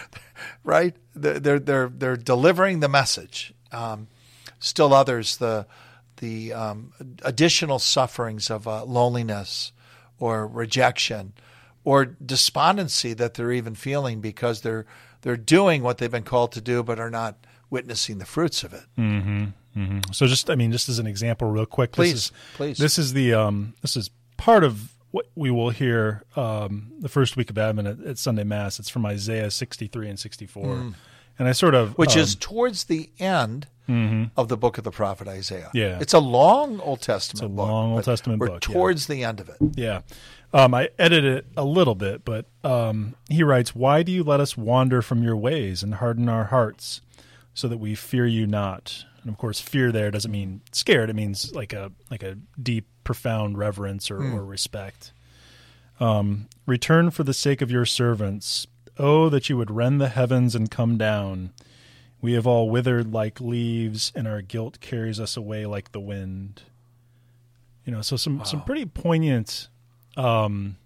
right. 0.65 0.95
They're, 1.15 1.41
they're 1.41 1.59
they're 1.59 1.89
they're 1.89 2.17
delivering 2.17 2.81
the 2.81 2.89
message. 2.89 3.53
Um, 3.73 4.09
still 4.59 4.95
others 4.95 5.39
the 5.39 5.67
the 6.19 6.53
um, 6.53 6.93
additional 7.23 7.79
sufferings 7.79 8.51
of 8.51 8.67
uh, 8.67 8.85
loneliness 8.85 9.73
or 10.19 10.47
rejection 10.47 11.35
or 11.87 12.05
despondency 12.05 13.15
that 13.15 13.35
they're 13.35 13.53
even 13.53 13.75
feeling 13.75 14.21
because 14.21 14.61
they're 14.61 14.85
they're 15.23 15.37
doing 15.37 15.83
what 15.83 15.97
they've 15.99 16.11
been 16.11 16.23
called 16.25 16.53
to 16.53 16.61
do 16.61 16.83
but 16.83 16.99
are 16.99 17.11
not 17.11 17.35
witnessing 17.71 18.19
the 18.19 18.27
fruits 18.27 18.63
of 18.65 18.75
it. 18.75 18.85
Mm-hmm. 18.99 20.01
So 20.13 20.27
just, 20.27 20.49
I 20.49 20.55
mean, 20.55 20.73
just 20.73 20.89
as 20.89 20.99
an 20.99 21.07
example, 21.07 21.51
real 21.51 21.67
quick, 21.67 21.93
Please, 21.93 22.13
this 22.13 22.25
is, 22.25 22.33
please. 22.55 22.79
This 22.79 22.99
is 22.99 23.13
the 23.13 23.35
um, 23.35 23.75
this 23.83 23.97
is 23.97 24.11
part 24.37 24.65
of 24.65 24.93
what 25.11 25.27
we 25.35 25.51
will 25.51 25.71
hear 25.71 26.23
um, 26.35 26.93
the 26.99 27.09
first 27.09 27.37
week 27.37 27.51
of 27.51 27.59
Advent 27.59 27.87
at, 27.89 28.01
at 28.07 28.19
Sunday 28.19 28.45
Mass. 28.45 28.79
It's 28.79 28.89
from 28.89 29.05
Isaiah 29.07 29.51
sixty 29.51 29.87
three 29.87 30.09
and 30.09 30.19
sixty 30.19 30.47
four, 30.47 30.93
and 31.39 31.49
I 31.49 31.53
sort 31.53 31.75
of 31.75 31.91
Mm. 31.91 31.99
which 31.99 32.17
um, 32.17 32.23
is 32.23 32.35
towards 32.35 32.85
the 32.85 33.11
end 33.19 33.67
of 34.37 34.49
the 34.49 34.57
book 34.57 34.79
of 34.79 34.85
the 34.85 34.91
prophet 34.91 35.29
Isaiah. 35.29 35.71
Yeah. 35.73 35.99
it's 36.01 36.13
a 36.15 36.19
long 36.19 36.81
Old 36.81 37.01
Testament. 37.03 37.45
It's 37.45 37.47
a 37.47 37.49
book, 37.49 37.69
long 37.69 37.93
Old 37.93 37.99
but 37.99 38.05
Testament 38.11 38.41
we're 38.41 38.49
book, 38.49 38.67
yeah. 38.67 38.75
towards 38.75 39.07
the 39.07 39.23
end 39.23 39.39
of 39.41 39.49
it. 39.49 39.57
Yeah. 39.77 40.01
Um, 40.53 40.75
I 40.75 40.91
edited 40.99 41.39
it 41.39 41.47
a 41.57 41.65
little 41.65 41.95
bit, 41.95 42.25
but 42.25 42.47
um, 42.65 43.15
he 43.29 43.43
writes, 43.43 43.75
Why 43.75 44.03
do 44.03 44.13
you 44.13 44.23
let 44.23 44.41
us 44.41 44.57
wander 44.57 45.03
from 45.03 45.23
your 45.23 45.37
ways 45.37 45.83
and 45.83 45.95
harden 45.95 46.29
our 46.29 46.45
hearts 46.45 47.01
so 47.53 47.69
that 47.69 47.79
we 47.79 47.95
fear 47.95 48.27
you 48.27 48.47
not? 48.47 49.05
And 49.23 49.31
of 49.31 49.39
course, 49.39 49.61
fear 49.61 49.91
there 49.91 50.11
doesn't 50.11 50.31
mean 50.31 50.61
scared. 50.73 51.11
It 51.11 51.17
means 51.17 51.53
like 51.53 51.73
a 51.73 51.91
like 52.11 52.23
a 52.23 52.39
deep, 52.63 52.87
profound 53.03 53.59
reverence 53.59 54.11
or, 54.11 54.19
or 54.19 54.45
respect. 54.45 55.13
Um, 55.99 56.49
Return 56.65 57.11
for 57.11 57.25
the 57.25 57.35
sake 57.35 57.61
of 57.61 57.71
your 57.71 57.87
servants. 57.87 58.67
Oh, 58.99 59.29
that 59.29 59.49
you 59.49 59.57
would 59.57 59.71
rend 59.71 60.01
the 60.01 60.09
heavens 60.09 60.55
and 60.55 60.71
come 60.71 60.97
down. 60.97 61.53
We 62.21 62.33
have 62.33 62.47
all 62.47 62.71
withered 62.71 63.13
like 63.13 63.41
leaves, 63.41 64.11
and 64.15 64.27
our 64.27 64.43
guilt 64.43 64.81
carries 64.81 65.21
us 65.21 65.37
away 65.37 65.67
like 65.67 65.93
the 65.93 66.01
wind. 66.01 66.63
You 67.85 67.93
know, 67.93 68.03
so 68.03 68.17
some 68.17 68.45
some 68.45 68.63
pretty 68.63 68.87
poignant 68.87 69.69
um, 70.17 70.77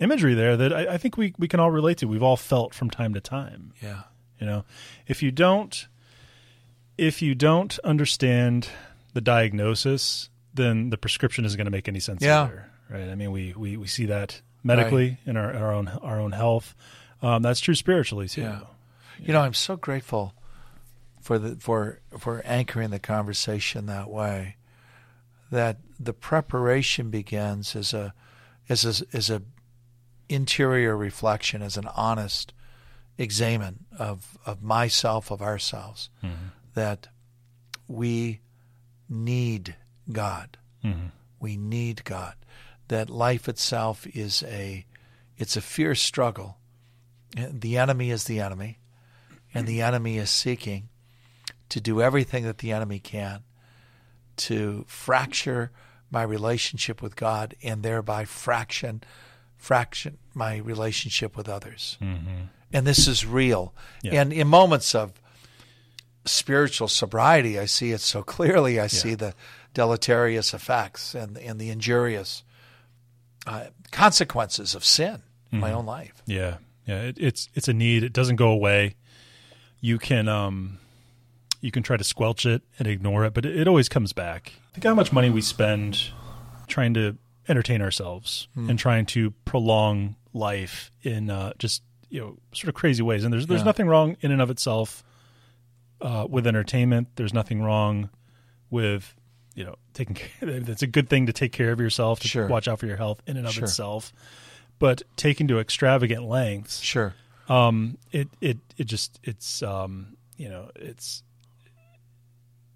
imagery 0.00 0.34
there 0.34 0.56
that 0.56 0.72
I, 0.72 0.94
I 0.94 0.98
think 0.98 1.16
we 1.16 1.34
we 1.38 1.48
can 1.48 1.60
all 1.60 1.70
relate 1.70 1.98
to. 1.98 2.06
We've 2.06 2.22
all 2.22 2.36
felt 2.36 2.74
from 2.74 2.90
time 2.90 3.14
to 3.14 3.20
time. 3.20 3.72
Yeah, 3.82 4.02
You 4.40 4.46
know, 4.46 4.64
if 5.06 5.22
you 5.22 5.30
don't, 5.30 5.86
if 6.98 7.22
you 7.22 7.34
don't 7.34 7.78
understand 7.80 8.68
the 9.12 9.20
diagnosis, 9.20 10.30
then 10.52 10.90
the 10.90 10.96
prescription 10.98 11.44
isn't 11.44 11.56
going 11.56 11.66
to 11.66 11.70
make 11.70 11.88
any 11.88 12.00
sense 12.00 12.22
Yeah. 12.22 12.44
either, 12.44 12.70
right? 12.90 13.08
I 13.08 13.14
mean, 13.14 13.32
we 13.32 13.52
we, 13.56 13.76
we 13.76 13.86
see 13.86 14.06
that 14.06 14.40
medically 14.62 15.18
in 15.26 15.36
our, 15.36 15.52
our 15.54 15.72
own 15.72 15.88
our 15.88 16.20
own 16.20 16.32
health. 16.32 16.74
Um, 17.22 17.42
that's 17.42 17.60
true 17.60 17.74
spiritually 17.74 18.28
too. 18.28 18.42
Yeah. 18.42 18.60
You 19.20 19.32
know, 19.32 19.40
I'm 19.40 19.54
so 19.54 19.76
grateful 19.76 20.34
for 21.20 21.38
the 21.38 21.56
for 21.56 22.00
for 22.18 22.42
anchoring 22.44 22.90
the 22.90 22.98
conversation 22.98 23.86
that 23.86 24.10
way. 24.10 24.56
That 25.50 25.78
the 26.00 26.12
preparation 26.12 27.10
begins 27.10 27.76
as 27.76 27.94
a 27.94 28.12
as 28.68 28.84
a, 28.84 29.16
as 29.16 29.30
a 29.30 29.42
interior 30.28 30.96
reflection, 30.96 31.62
as 31.62 31.76
an 31.76 31.88
honest 31.94 32.52
examine 33.18 33.84
of 33.98 34.38
of 34.44 34.62
myself, 34.62 35.30
of 35.30 35.42
ourselves. 35.42 36.10
Mm-hmm. 36.22 36.46
That 36.74 37.08
we 37.86 38.40
need 39.08 39.76
God. 40.10 40.58
Mm-hmm. 40.84 41.08
We 41.38 41.56
need 41.56 42.04
God. 42.04 42.34
That 42.88 43.10
life 43.10 43.48
itself 43.48 44.06
is 44.06 44.42
a 44.46 44.86
it's 45.36 45.56
a 45.56 45.60
fierce 45.60 46.02
struggle. 46.02 46.58
The 47.36 47.78
enemy 47.78 48.10
is 48.10 48.24
the 48.24 48.40
enemy, 48.40 48.78
and 49.52 49.66
the 49.66 49.82
enemy 49.82 50.18
is 50.18 50.30
seeking 50.30 50.88
to 51.68 51.80
do 51.80 52.00
everything 52.00 52.44
that 52.44 52.58
the 52.58 52.72
enemy 52.72 53.00
can 53.00 53.42
to 54.36 54.84
fracture 54.86 55.70
my 56.14 56.22
relationship 56.22 57.02
with 57.02 57.16
God 57.16 57.54
and 57.62 57.82
thereby 57.82 58.24
fraction 58.24 59.02
fraction 59.58 60.18
my 60.34 60.58
relationship 60.58 61.36
with 61.36 61.48
others. 61.48 61.98
And 62.72 62.86
this 62.86 63.06
is 63.06 63.26
real. 63.26 63.74
Yeah. 64.02 64.20
And 64.20 64.32
in 64.32 64.48
moments 64.48 64.94
of 64.94 65.12
spiritual 66.24 66.88
sobriety, 66.88 67.58
I 67.58 67.66
see 67.66 67.92
it 67.92 68.00
so 68.00 68.22
clearly. 68.22 68.80
I 68.80 68.86
see 68.86 69.14
the 69.14 69.34
deleterious 69.74 70.54
effects 70.54 71.14
and 71.14 71.36
and 71.38 71.60
the 71.60 71.70
injurious 71.70 72.44
uh, 73.46 73.66
consequences 73.90 74.74
of 74.74 74.84
sin 74.84 75.22
in 75.52 75.60
my 75.60 75.72
own 75.72 75.86
life. 75.86 76.22
Yeah, 76.26 76.56
yeah. 76.86 77.02
It, 77.02 77.18
it's 77.18 77.48
it's 77.54 77.68
a 77.68 77.74
need. 77.74 78.02
It 78.02 78.12
doesn't 78.12 78.36
go 78.36 78.48
away. 78.48 78.96
You 79.80 79.98
can 79.98 80.28
um, 80.28 80.78
you 81.64 81.70
can 81.70 81.82
try 81.82 81.96
to 81.96 82.04
squelch 82.04 82.44
it 82.44 82.62
and 82.78 82.86
ignore 82.86 83.24
it, 83.24 83.32
but 83.32 83.46
it, 83.46 83.56
it 83.60 83.66
always 83.68 83.88
comes 83.88 84.12
back. 84.12 84.52
Think 84.74 84.84
how 84.84 84.94
much 84.94 85.12
money 85.12 85.30
we 85.30 85.40
spend 85.40 86.10
trying 86.68 86.92
to 86.94 87.16
entertain 87.48 87.80
ourselves 87.80 88.48
and 88.56 88.78
trying 88.78 89.06
to 89.06 89.30
prolong 89.44 90.16
life 90.32 90.90
in 91.02 91.30
uh, 91.30 91.52
just 91.58 91.82
you 92.10 92.20
know 92.20 92.36
sort 92.52 92.68
of 92.68 92.74
crazy 92.74 93.02
ways. 93.02 93.24
And 93.24 93.32
there's 93.32 93.46
there's 93.46 93.60
Yeah. 93.62 93.64
nothing 93.66 93.86
wrong 93.86 94.16
in 94.20 94.30
and 94.30 94.42
of 94.42 94.50
itself 94.50 95.02
uh, 96.00 96.26
with 96.28 96.46
entertainment. 96.46 97.08
There's 97.16 97.32
nothing 97.34 97.62
wrong 97.62 98.10
with 98.70 99.14
you 99.54 99.64
know 99.64 99.76
taking 99.94 100.14
care. 100.16 100.30
It's 100.42 100.82
a 100.82 100.86
good 100.86 101.08
thing 101.08 101.26
to 101.26 101.32
take 101.32 101.52
care 101.52 101.72
of 101.72 101.80
yourself 101.80 102.20
to 102.20 102.28
Sure. 102.28 102.46
watch 102.46 102.68
out 102.68 102.78
for 102.78 102.86
your 102.86 102.96
health 102.98 103.22
in 103.26 103.36
and 103.36 103.46
of 103.46 103.52
Sure. 103.54 103.64
itself. 103.64 104.12
But 104.78 105.02
taken 105.16 105.48
to 105.48 105.60
extravagant 105.60 106.24
lengths, 106.24 106.80
Sure. 106.80 107.14
um, 107.48 107.96
it 108.12 108.28
it 108.40 108.58
it 108.76 108.84
just 108.84 109.18
it's 109.22 109.62
um, 109.62 110.16
you 110.36 110.48
know 110.48 110.70
it's 110.76 111.22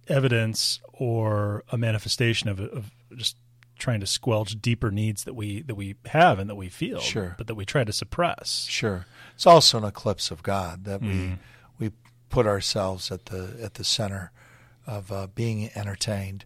evidence 0.09 0.81
or 0.93 1.65
a 1.71 1.77
manifestation 1.79 2.49
of 2.49 2.61
of 2.61 2.91
just 3.17 3.37
trying 3.79 4.01
to 4.01 4.07
squelch 4.07 4.61
deeper 4.61 4.91
needs 4.91 5.23
that 5.25 5.35
we 5.35 5.63
that 5.63 5.75
we 5.77 5.95
have 6.07 6.39
and 6.39 6.51
that 6.51 6.57
we 6.57 6.69
feel, 6.69 6.99
Sure. 7.01 7.35
but 7.39 7.47
that 7.47 7.55
we 7.55 7.65
try 7.65 7.85
to 7.85 7.93
suppress. 7.93 8.67
Sure. 8.69 9.07
It's 9.35 9.47
also 9.47 9.79
an 9.79 9.85
eclipse 9.85 10.31
of 10.31 10.43
God 10.43 10.85
that 10.85 11.01
Mm-hmm. 11.01 11.35
we 11.79 11.87
we 11.89 11.93
put 12.29 12.47
ourselves 12.47 13.11
at 13.13 13.27
the 13.27 13.57
at 13.63 13.75
the 13.75 13.85
center 13.85 14.33
of 14.87 15.13
uh, 15.13 15.27
being 15.35 15.71
entertained, 15.77 16.45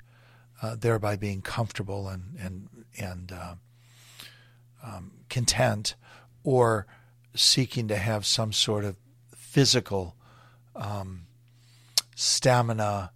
uh, 0.60 0.76
thereby 0.76 1.16
being 1.16 1.40
comfortable 1.42 2.08
and 2.08 2.36
and 2.38 2.68
and 2.98 3.32
uh, 3.32 3.54
um, 4.84 5.12
content, 5.30 5.94
or 6.44 6.86
seeking 7.34 7.88
to 7.88 7.96
have 7.96 8.26
some 8.26 8.52
sort 8.52 8.84
of 8.84 8.96
physical 9.34 10.16
um, 10.76 11.22
stamina 12.14 13.10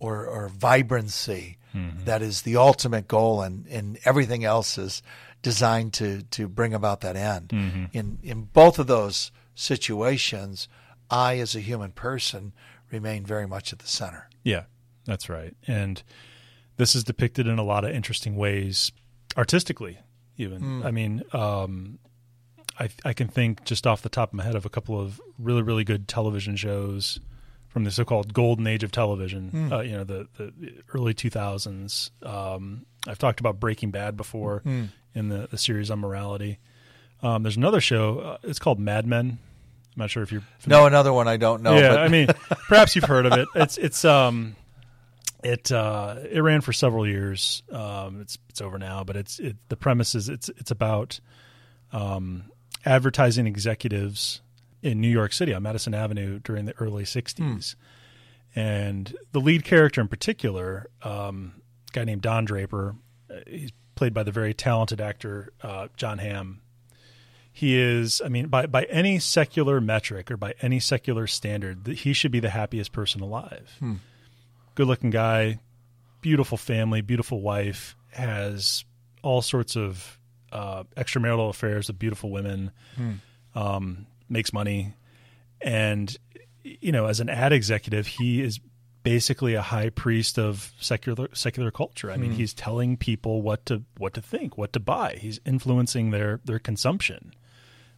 or, 0.00 0.26
or 0.26 0.48
vibrancy 0.48 1.58
mm-hmm. 1.74 2.04
that 2.04 2.22
is 2.22 2.42
the 2.42 2.56
ultimate 2.56 3.06
goal, 3.06 3.42
and, 3.42 3.66
and 3.68 3.98
everything 4.04 4.44
else 4.44 4.76
is 4.78 5.02
designed 5.42 5.92
to, 5.92 6.22
to 6.24 6.48
bring 6.48 6.74
about 6.74 7.00
that 7.02 7.16
end. 7.16 7.50
Mm-hmm. 7.50 7.84
In, 7.92 8.18
in 8.22 8.42
both 8.52 8.78
of 8.78 8.86
those 8.86 9.30
situations, 9.54 10.68
I, 11.10 11.38
as 11.38 11.54
a 11.54 11.60
human 11.60 11.92
person, 11.92 12.52
remain 12.90 13.24
very 13.24 13.46
much 13.46 13.72
at 13.72 13.78
the 13.78 13.86
center. 13.86 14.28
Yeah, 14.42 14.64
that's 15.04 15.28
right. 15.28 15.54
And 15.66 16.02
this 16.76 16.94
is 16.94 17.04
depicted 17.04 17.46
in 17.46 17.58
a 17.58 17.64
lot 17.64 17.84
of 17.84 17.90
interesting 17.90 18.36
ways, 18.36 18.90
artistically, 19.36 19.98
even. 20.36 20.60
Mm. 20.60 20.84
I 20.84 20.90
mean, 20.90 21.22
um, 21.32 21.98
I, 22.78 22.88
I 23.04 23.12
can 23.12 23.28
think 23.28 23.64
just 23.64 23.86
off 23.86 24.02
the 24.02 24.08
top 24.08 24.30
of 24.30 24.34
my 24.34 24.44
head 24.44 24.56
of 24.56 24.64
a 24.64 24.70
couple 24.70 24.98
of 24.98 25.20
really, 25.38 25.62
really 25.62 25.84
good 25.84 26.08
television 26.08 26.56
shows 26.56 27.20
from 27.70 27.84
the 27.84 27.90
so-called 27.90 28.34
golden 28.34 28.66
age 28.66 28.82
of 28.82 28.92
television. 28.92 29.72
Uh, 29.72 29.80
you 29.80 29.92
know, 29.92 30.04
the, 30.04 30.28
the 30.36 30.52
early 30.92 31.14
2000s. 31.14 32.10
Um, 32.26 32.84
I've 33.08 33.18
talked 33.18 33.40
about 33.40 33.58
Breaking 33.58 33.90
Bad 33.90 34.16
before 34.16 34.62
in 35.14 35.28
the, 35.28 35.48
the 35.50 35.56
series 35.56 35.90
on 35.90 36.00
morality. 36.00 36.58
Um, 37.22 37.42
there's 37.42 37.56
another 37.56 37.80
show. 37.80 38.18
Uh, 38.18 38.36
it's 38.42 38.58
called 38.58 38.78
Mad 38.78 39.06
Men. 39.06 39.38
I'm 39.96 40.00
not 40.04 40.10
sure 40.10 40.22
if 40.22 40.30
you're 40.32 40.42
No, 40.66 40.86
another 40.86 41.12
one 41.12 41.28
I 41.28 41.36
don't 41.36 41.62
know. 41.62 41.76
yeah, 41.78 41.96
I 41.96 42.08
mean, 42.08 42.28
perhaps 42.68 42.94
you've 42.96 43.04
heard 43.04 43.26
of 43.26 43.32
it. 43.34 43.48
It's 43.54 43.76
it's 43.76 44.04
um, 44.04 44.54
it 45.44 45.70
uh, 45.72 46.16
it 46.30 46.40
ran 46.40 46.60
for 46.60 46.72
several 46.72 47.06
years. 47.06 47.62
Um, 47.72 48.20
it's 48.20 48.38
it's 48.48 48.60
over 48.60 48.78
now, 48.78 49.04
but 49.04 49.16
it's 49.16 49.38
it, 49.40 49.56
the 49.68 49.76
premise 49.76 50.14
is 50.14 50.28
it's 50.28 50.48
it's 50.50 50.70
about 50.70 51.18
um, 51.92 52.44
advertising 52.84 53.46
executives 53.46 54.40
in 54.82 55.00
New 55.00 55.08
York 55.08 55.32
City 55.32 55.52
on 55.54 55.62
Madison 55.62 55.94
Avenue 55.94 56.38
during 56.38 56.64
the 56.66 56.74
early 56.78 57.04
'60s, 57.04 57.74
and 58.54 59.14
the 59.32 59.40
lead 59.40 59.64
character 59.64 60.00
in 60.00 60.08
particular, 60.08 60.88
um, 61.02 61.62
a 61.90 61.92
guy 61.92 62.04
named 62.04 62.22
Don 62.22 62.44
Draper, 62.44 62.96
uh, 63.30 63.40
he's 63.46 63.72
played 63.94 64.14
by 64.14 64.22
the 64.22 64.32
very 64.32 64.54
talented 64.54 65.00
actor 65.00 65.52
uh, 65.62 65.88
Jon 65.96 66.18
Hamm. 66.18 66.60
He 67.52 67.76
is 67.76 68.22
i 68.24 68.28
mean 68.28 68.46
by 68.46 68.66
by 68.66 68.84
any 68.84 69.18
secular 69.18 69.80
metric 69.80 70.30
or 70.30 70.36
by 70.36 70.54
any 70.62 70.78
secular 70.80 71.26
standard 71.26 71.86
he 71.88 72.12
should 72.12 72.30
be 72.30 72.40
the 72.40 72.50
happiest 72.50 72.92
person 72.92 73.20
alive. 73.20 73.76
Good 74.76 74.86
looking 74.86 75.10
guy 75.10 75.58
beautiful 76.22 76.56
family 76.58 77.00
beautiful 77.00 77.40
wife 77.40 77.96
has 78.12 78.84
all 79.22 79.42
sorts 79.42 79.76
of 79.76 80.18
uh, 80.52 80.84
extramarital 80.96 81.48
affairs 81.50 81.88
with 81.88 81.98
beautiful 81.98 82.30
women. 82.30 82.70
Um, 83.54 84.06
makes 84.30 84.52
money 84.52 84.94
and 85.60 86.16
you 86.62 86.92
know 86.92 87.06
as 87.06 87.20
an 87.20 87.28
ad 87.28 87.52
executive 87.52 88.06
he 88.06 88.40
is 88.42 88.60
basically 89.02 89.54
a 89.54 89.62
high 89.62 89.90
priest 89.90 90.38
of 90.38 90.72
secular 90.80 91.28
secular 91.32 91.70
culture. 91.70 92.10
I 92.10 92.16
mean, 92.16 92.32
hmm. 92.32 92.36
he's 92.36 92.52
telling 92.52 92.96
people 92.96 93.42
what 93.42 93.66
to 93.66 93.82
what 93.96 94.14
to 94.14 94.22
think, 94.22 94.58
what 94.58 94.72
to 94.74 94.80
buy. 94.80 95.16
He's 95.20 95.40
influencing 95.46 96.10
their 96.10 96.40
their 96.44 96.58
consumption, 96.58 97.32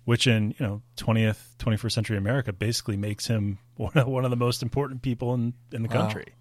which 0.04 0.26
in 0.26 0.54
you 0.58 0.66
know 0.66 0.82
twentieth 0.96 1.54
twenty 1.58 1.76
first 1.76 1.94
century 1.94 2.16
America 2.16 2.52
basically 2.52 2.96
makes 2.96 3.26
him 3.26 3.58
one 3.76 3.92
of, 3.94 4.06
one 4.06 4.24
of 4.24 4.30
the 4.30 4.36
most 4.36 4.62
important 4.62 5.02
people 5.02 5.34
in 5.34 5.54
in 5.72 5.82
the 5.82 5.88
Wow. 5.88 6.02
country. 6.02 6.34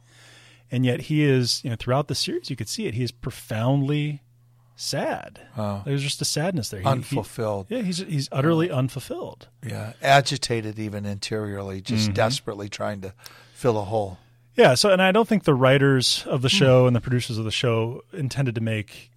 And 0.74 0.86
yet 0.86 1.02
he 1.02 1.24
is, 1.24 1.62
you 1.66 1.70
know, 1.70 1.76
throughout 1.76 2.08
the 2.08 2.16
series, 2.16 2.50
you 2.50 2.56
could 2.56 2.70
see 2.70 2.86
it. 2.88 2.94
He 2.94 3.04
is 3.04 3.12
profoundly 3.12 4.22
sad. 4.76 5.40
Wow. 5.58 5.82
There's 5.86 6.02
just 6.04 6.22
a 6.22 6.26
sadness 6.26 6.70
there. 6.70 6.80
He- 6.80 6.86
he- 6.86 6.90
Unfulfilled. 6.92 7.68
yeah, 7.70 7.82
he's 7.82 7.98
he's 8.00 8.30
utterly 8.32 8.70
unfulfilled. 8.72 9.48
Yeah, 9.66 9.94
agitated 10.02 10.80
even 10.80 11.06
interiorly, 11.06 11.82
just 11.82 12.06
Mm-hmm. 12.06 12.14
desperately 12.14 12.70
trying 12.70 13.02
to 13.02 13.14
fill 13.54 13.78
a 13.78 13.84
hole. 13.86 14.18
Yeah, 14.56 14.74
so 14.76 14.92
and 14.92 15.02
I 15.02 15.12
don't 15.12 15.28
think 15.28 15.44
the 15.44 15.54
writers 15.54 16.26
of 16.28 16.42
the 16.42 16.50
show 16.50 16.86
and 16.88 16.96
the 16.96 17.02
producers 17.02 17.38
of 17.38 17.46
the 17.46 17.52
show 17.52 18.02
intended 18.12 18.56
to 18.56 18.62
make 18.62 19.12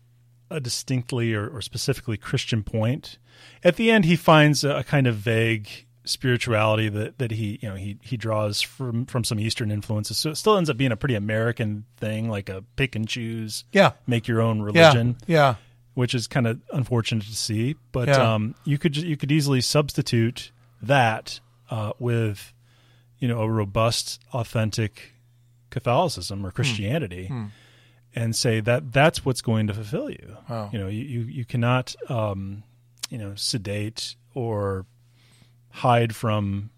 a 0.50 0.60
distinctly 0.60 1.34
or, 1.34 1.48
or 1.48 1.60
specifically 1.60 2.16
Christian 2.16 2.62
point. 2.62 3.18
At 3.64 3.76
the 3.76 3.90
end, 3.90 4.04
he 4.04 4.14
finds 4.14 4.62
a, 4.62 4.76
a 4.76 4.84
kind 4.84 5.06
of 5.06 5.16
vague 5.16 5.68
spirituality 6.04 6.88
that, 6.88 7.18
that 7.18 7.30
he 7.30 7.58
you 7.62 7.68
know 7.68 7.74
he 7.74 7.98
he 8.02 8.16
draws 8.16 8.60
from 8.62 9.06
from 9.06 9.24
some 9.24 9.38
Eastern 9.40 9.70
influences. 9.70 10.18
So 10.18 10.30
it 10.30 10.36
still 10.36 10.56
ends 10.56 10.68
up 10.70 10.76
being 10.76 10.92
a 10.92 10.96
pretty 10.96 11.14
American 11.14 11.84
thing, 11.96 12.28
like 12.28 12.48
a 12.48 12.62
pick 12.76 12.94
and 12.94 13.08
choose, 13.08 13.64
Yeah, 13.72 13.92
make 14.06 14.28
your 14.28 14.40
own 14.40 14.62
religion, 14.62 15.16
yeah, 15.26 15.54
which 15.94 16.14
is 16.14 16.26
kind 16.26 16.46
of 16.46 16.60
unfortunate 16.72 17.24
to 17.24 17.34
see. 17.36 17.76
But 17.92 18.08
Yeah. 18.08 18.34
um, 18.34 18.54
you 18.64 18.78
could 18.78 18.96
you 18.96 19.16
could 19.16 19.32
easily 19.32 19.60
substitute 19.60 20.50
that 20.82 21.40
uh, 21.70 21.92
with 21.98 22.52
you 23.18 23.28
know 23.28 23.40
a 23.40 23.48
robust, 23.50 24.20
authentic 24.32 25.12
Catholicism 25.70 26.40
Hmm. 26.40 26.46
or 26.46 26.50
Christianity, 26.50 27.30
and 28.14 28.36
say 28.36 28.60
that 28.60 28.92
that's 28.92 29.24
what's 29.24 29.40
going 29.40 29.66
to 29.66 29.74
fulfill 29.74 30.10
you. 30.10 30.36
Wow. 30.48 30.70
You 30.72 30.78
know, 30.78 30.88
you 30.88 31.02
you, 31.04 31.20
you 31.22 31.44
cannot 31.44 31.94
um, 32.10 32.62
you 33.10 33.18
know 33.18 33.34
sedate 33.34 34.14
or 34.34 34.86
hide 35.74 36.14
from 36.14 36.70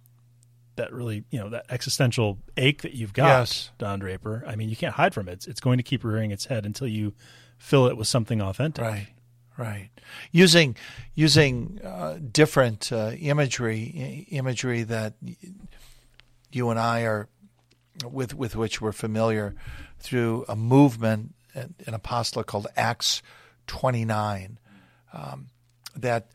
that 0.77 0.93
really 0.93 1.25
you 1.31 1.39
know 1.39 1.49
that 1.51 1.67
existential 1.71 2.39
ache 2.57 2.83
that 2.83 2.93
you've 2.95 3.13
got, 3.13 3.27
Yes. 3.41 3.71
Don 3.79 3.99
Draper. 3.99 4.45
I 4.47 4.57
mean, 4.57 4.69
you 4.69 4.77
can't 4.77 4.95
hide 4.95 5.15
from 5.15 5.29
it. 5.29 5.33
It's, 5.33 5.47
it's 5.47 5.61
going 5.61 5.77
to 5.79 5.83
keep 5.83 6.05
rearing 6.05 6.31
its 6.31 6.47
head 6.47 6.65
until 6.67 6.87
you 6.87 7.15
fill 7.59 7.87
it 7.87 7.97
with 7.97 8.07
something 8.07 8.41
authentic. 8.43 8.85
right, 8.85 9.09
right. 9.57 9.91
Using 10.33 10.77
using 11.15 11.81
uh, 11.83 12.19
different 12.33 12.93
uh, 12.93 13.13
imagery, 13.19 14.27
imagery 14.31 14.83
that 14.85 15.15
you 16.53 16.71
and 16.71 16.79
I 16.79 17.03
are 17.03 17.29
with 18.11 18.35
with 18.35 18.57
which 18.57 18.81
we're 18.81 18.93
familiar 18.93 19.55
through 19.99 20.45
a 20.49 20.57
movement, 20.57 21.35
an 21.55 21.95
apostolate 21.95 22.47
called 22.47 22.67
Acts 22.77 23.23
twenty 23.67 24.05
nine, 24.05 24.59
um, 25.13 25.49
that 25.97 26.31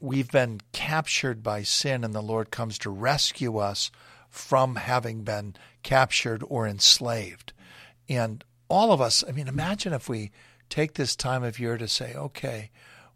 we've 0.00 0.30
been 0.30 0.60
captured 0.72 1.42
by 1.42 1.62
sin, 1.62 2.04
and 2.04 2.14
the 2.14 2.22
Lord 2.22 2.50
comes 2.50 2.78
to 2.78 2.90
rescue 2.90 3.58
us 3.58 3.90
from 4.28 4.76
having 4.76 5.22
been 5.22 5.54
captured 5.82 6.42
or 6.48 6.66
enslaved. 6.66 7.52
And 8.08 8.44
all 8.68 8.92
of 8.92 9.00
us, 9.00 9.22
I 9.26 9.32
mean, 9.32 9.48
imagine 9.48 9.92
if 9.92 10.08
we 10.08 10.30
take 10.68 10.94
this 10.94 11.16
time 11.16 11.42
of 11.42 11.58
year 11.58 11.76
to 11.76 11.88
say, 11.88 12.14
okay, 12.14 12.70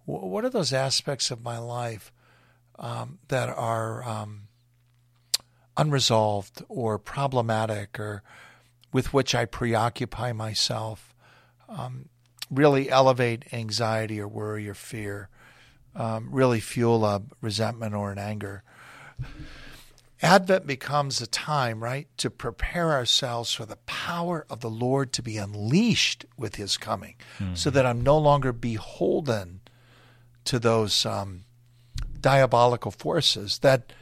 wh- 0.05 0.25
what 0.25 0.45
are 0.45 0.51
those 0.51 0.73
aspects 0.73 1.31
of 1.31 1.43
my 1.43 1.59
life 1.59 2.13
um, 2.79 3.19
that 3.29 3.49
are 3.49 4.03
um, 4.05 4.49
unresolved 5.77 6.63
or 6.69 6.99
problematic 6.99 7.99
or 7.99 8.23
with 8.93 9.13
which 9.13 9.35
I 9.35 9.45
preoccupy 9.45 10.33
myself? 10.33 11.15
Um, 11.69 12.09
really 12.51 12.91
elevate 12.91 13.45
anxiety 13.53 14.21
or 14.21 14.29
worry 14.29 14.69
or 14.69 14.75
fear, 14.75 15.29
um, 15.97 16.29
really 16.31 16.61
fuel 16.61 17.05
a 17.05 17.23
resentment 17.41 17.95
or 17.95 18.13
an 18.13 18.19
anger. 18.19 18.63
Advent 20.23 20.67
becomes 20.67 21.21
a 21.21 21.27
time, 21.27 21.83
right, 21.83 22.09
to 22.17 22.31
prepare 22.31 22.93
ourselves 22.93 23.53
for 23.53 23.67
the 23.67 23.77
power 23.85 24.47
of 24.49 24.61
the 24.61 24.71
Lord 24.71 25.13
to 25.13 25.23
be 25.23 25.37
unleashed 25.37 26.25
with 26.39 26.57
his 26.57 26.77
coming, 26.77 27.15
so 27.55 27.69
that 27.71 27.85
I'm 27.85 28.01
no 28.01 28.17
longer 28.17 28.53
beholden 28.53 29.61
to 30.45 30.59
those 30.59 31.05
um, 31.05 31.45
diabolical 32.21 32.91
forces 32.91 33.59
that 33.59 33.93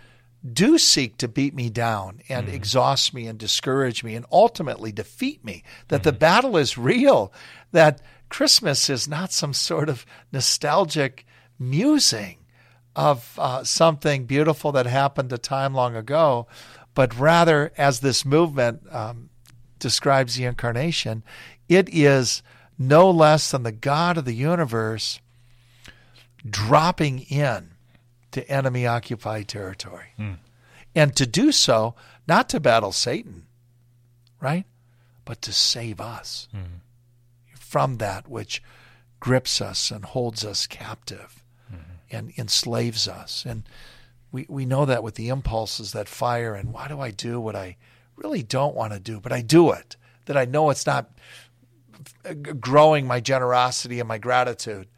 do 0.53 0.77
seek 0.79 1.17
to 1.19 1.29
beat 1.29 1.55
me 1.55 1.71
down 1.71 2.21
and 2.29 2.49
exhaust 2.49 3.15
me 3.15 3.27
and 3.27 3.39
discourage 3.39 4.03
me 4.03 4.15
and 4.15 4.27
ultimately 4.33 4.93
defeat 4.93 5.45
me. 5.45 5.63
That 5.89 6.03
the 6.03 6.13
battle 6.13 6.57
is 6.57 6.79
real, 6.79 7.33
that 7.73 8.01
Christmas 8.29 8.89
is 8.91 9.09
not 9.09 9.33
some 9.33 9.55
sort 9.55 9.89
of 9.89 10.07
nostalgic 10.33 11.27
musing 11.71 12.37
of 12.95 13.39
uh, 13.39 13.65
something 13.65 14.25
beautiful 14.27 14.73
that 14.73 14.87
happened 14.87 15.33
a 15.33 15.39
time 15.39 15.75
long 15.75 15.97
ago, 15.97 16.47
but 16.95 17.19
rather, 17.19 17.73
as 17.79 18.01
this 18.01 18.25
movement 18.25 18.83
um, 18.91 19.31
describes 19.79 20.35
the 20.35 20.45
incarnation, 20.45 21.23
it 21.69 21.89
is 21.91 22.43
no 22.79 23.11
less 23.11 23.51
than 23.51 23.63
the 23.63 23.73
God 23.73 24.19
of 24.19 24.25
the 24.25 24.35
universe 24.35 25.21
dropping 26.49 27.21
in 27.21 27.71
to 28.33 28.47
enemy 28.51 28.87
occupied 28.87 29.49
territory. 29.49 30.09
And 30.95 31.17
to 31.17 31.27
do 31.27 31.53
so, 31.53 31.95
not 32.29 32.49
to 32.51 32.61
battle 32.61 32.93
Satan, 32.93 33.47
right? 34.41 34.65
But 35.25 35.41
to 35.43 35.53
save 35.53 36.01
us 36.01 36.49
from 37.55 37.97
that 37.99 38.29
which 38.29 38.63
grips 39.21 39.61
us 39.61 39.91
and 39.91 40.05
holds 40.05 40.45
us 40.45 40.67
captive 40.67 41.42
and 42.13 42.33
enslaves 42.37 43.09
us. 43.09 43.45
And 43.47 43.65
we, 44.31 44.47
we 44.49 44.67
know 44.67 44.85
that 44.85 45.03
with 45.03 45.15
the 45.15 45.29
impulses 45.29 45.93
that 45.93 46.09
fire 46.09 46.55
and 46.55 46.73
why 46.73 46.89
do 46.89 47.01
I 47.01 47.11
do 47.11 47.41
what 47.41 47.57
I 47.57 47.77
really 48.17 48.43
don't 48.43 48.75
want 48.75 48.93
to 48.93 49.01
do, 49.01 49.21
but 49.21 49.33
I 49.33 49.41
do 49.41 49.73
it, 49.73 49.97
that 50.27 50.37
I 50.37 50.45
know 50.45 50.71
it's 50.71 50.87
not 50.87 51.11
growing 52.61 53.07
my 53.07 53.21
generosity 53.21 54.01
and 54.01 54.09
my 54.09 54.19
gratitude, 54.19 54.89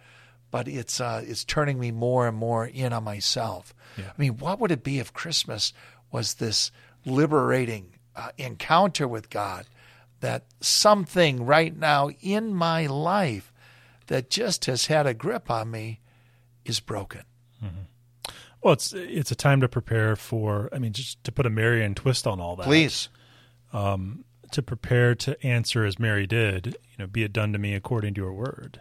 but 0.50 0.68
it's 0.68 1.00
uh, 1.00 1.22
it's 1.24 1.44
turning 1.44 1.78
me 1.78 1.90
more 1.90 2.28
and 2.28 2.36
more 2.36 2.66
in 2.66 2.92
on 2.92 3.04
myself. 3.04 3.74
I 4.08 4.20
mean, 4.20 4.38
what 4.38 4.60
would 4.60 4.70
it 4.70 4.84
be 4.84 4.98
if 4.98 5.12
Christmas 5.12 5.72
was 6.12 6.34
this 6.34 6.70
liberating 7.04 7.94
uh, 8.14 8.30
encounter 8.38 9.08
with 9.08 9.30
God? 9.30 9.66
That 10.20 10.44
something 10.60 11.44
right 11.44 11.76
now 11.76 12.10
in 12.22 12.54
my 12.54 12.86
life 12.86 13.52
that 14.06 14.30
just 14.30 14.64
has 14.66 14.86
had 14.86 15.06
a 15.06 15.14
grip 15.14 15.50
on 15.50 15.70
me 15.70 16.00
is 16.64 16.80
broken. 16.80 17.22
Mm-hmm. 17.62 18.32
Well, 18.62 18.72
it's 18.72 18.92
it's 18.94 19.30
a 19.30 19.36
time 19.36 19.60
to 19.60 19.68
prepare 19.68 20.16
for. 20.16 20.70
I 20.72 20.78
mean, 20.78 20.92
just 20.92 21.22
to 21.24 21.32
put 21.32 21.44
a 21.44 21.50
Marian 21.50 21.94
twist 21.94 22.26
on 22.26 22.40
all 22.40 22.56
that. 22.56 22.64
Please, 22.64 23.10
um, 23.74 24.24
to 24.52 24.62
prepare 24.62 25.14
to 25.16 25.46
answer 25.46 25.84
as 25.84 25.98
Mary 25.98 26.26
did. 26.26 26.66
You 26.66 26.98
know, 27.00 27.06
be 27.06 27.24
it 27.24 27.32
done 27.32 27.52
to 27.52 27.58
me 27.58 27.74
according 27.74 28.14
to 28.14 28.22
your 28.22 28.32
word, 28.32 28.80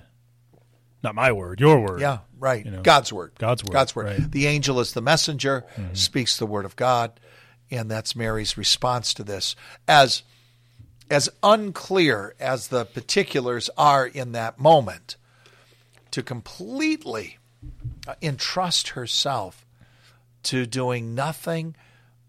not 1.04 1.16
my 1.16 1.34
word, 1.34 1.60
your 1.60 1.82
word. 1.82 2.00
yeah, 2.00 2.20
right. 2.40 2.64
You 2.64 2.72
know, 2.72 2.82
God's 2.82 3.12
word. 3.12 3.34
God's 3.38 3.64
word, 3.64 3.74
God's 3.74 3.96
word. 3.96 4.06
right. 4.06 4.32
The 4.32 4.48
angel 4.48 4.80
is 4.80 4.94
the 4.94 5.02
messenger, 5.02 5.66
mm-hmm. 5.76 5.94
speaks 5.94 6.38
the 6.38 6.46
word 6.46 6.64
of 6.64 6.78
God, 6.78 7.20
and 7.70 7.92
that's 7.92 8.16
Mary's 8.16 8.58
response 8.58 9.14
to 9.16 9.24
this. 9.24 9.54
As 9.86 10.24
as 11.10 11.30
unclear 11.44 12.36
as 12.40 12.70
the 12.70 12.86
particulars 12.86 13.70
are 13.78 14.08
in 14.08 14.32
that 14.32 14.60
moment, 14.60 15.18
to 16.12 16.24
completely 16.24 17.38
Uh, 18.06 18.16
entrust 18.22 18.90
herself 18.90 19.66
to 20.44 20.66
doing 20.66 21.16
nothing 21.16 21.76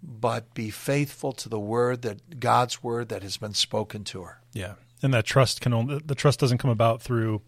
but 0.02 0.54
be 0.54 0.70
faithful 0.70 1.32
to 1.32 1.48
the 1.48 1.58
word 1.58 2.02
that 2.02 2.38
God's 2.38 2.82
word 2.82 3.08
that 3.08 3.22
has 3.22 3.36
been 3.36 3.54
spoken 3.54 4.04
to 4.04 4.22
her. 4.22 4.40
Yeah, 4.52 4.74
and 5.02 5.12
that 5.14 5.24
trust 5.24 5.60
can 5.60 5.72
only 5.72 6.00
the 6.04 6.14
trust 6.14 6.40
doesn't 6.40 6.58
come 6.58 6.70
about 6.70 7.02
through, 7.02 7.42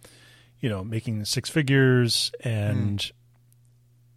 you 0.60 0.68
know, 0.68 0.82
making 0.82 1.24
six 1.24 1.48
figures 1.48 2.32
and, 2.40 3.00
hmm. 3.02 3.10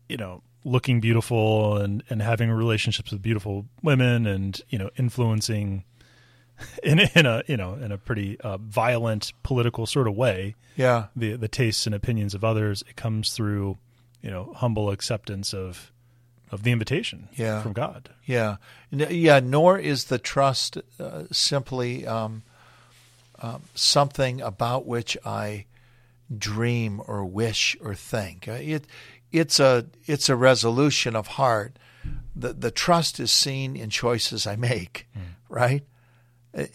you 0.08 0.18
know, 0.18 0.42
looking 0.64 1.00
beautiful 1.00 1.78
and 1.78 2.04
and 2.10 2.22
having 2.22 2.50
relationships 2.50 3.12
with 3.12 3.22
beautiful 3.22 3.66
women 3.84 4.26
and 4.26 4.62
you 4.70 4.78
know 4.78 4.90
influencing, 4.98 5.84
in 6.84 7.00
in 7.00 7.26
a 7.26 7.44
you 7.48 7.58
know 7.58 7.74
in 7.76 7.92
a 7.92 7.98
pretty 7.98 8.40
uh, 8.42 8.58
violent 8.58 9.34
political 9.44 9.86
sort 9.86 10.08
of 10.08 10.16
way 10.16 10.56
Yeah. 10.76 11.08
the 11.16 11.36
the 11.36 11.48
tastes 11.48 11.86
and 11.86 11.96
opinions 11.96 12.34
of 12.36 12.44
others. 12.44 12.84
It 12.90 12.96
comes 12.96 13.34
through, 13.34 13.78
you 14.22 14.30
know, 14.32 14.54
humble 14.56 14.90
acceptance 14.92 15.54
of 15.54 15.92
of 16.52 16.64
the 16.64 16.72
invitation 16.72 17.30
Yeah. 17.36 17.62
from 17.62 17.74
God. 17.74 18.10
Yeah, 18.26 18.58
yeah. 18.92 19.40
Nor 19.40 19.78
is 19.78 20.06
the 20.06 20.18
trust 20.18 20.78
uh, 21.00 21.24
simply 21.32 22.08
um, 22.08 22.42
um, 23.42 23.62
something 23.76 24.42
about 24.42 24.86
which 24.88 25.16
I 25.26 25.66
dream 26.36 27.02
or 27.08 27.24
wish 27.26 27.78
or 27.82 27.96
think. 27.96 28.48
Uh, 28.48 28.54
it 28.54 28.86
it's 29.32 29.60
a 29.60 29.86
it's 30.06 30.28
a 30.30 30.36
resolution 30.36 31.16
of 31.16 31.28
heart. 31.28 31.78
The 32.36 32.54
the 32.54 32.72
trust 32.72 33.20
is 33.20 33.32
seen 33.32 33.76
in 33.76 33.90
choices 33.90 34.48
I 34.48 34.56
make, 34.56 35.08
right? 35.50 35.84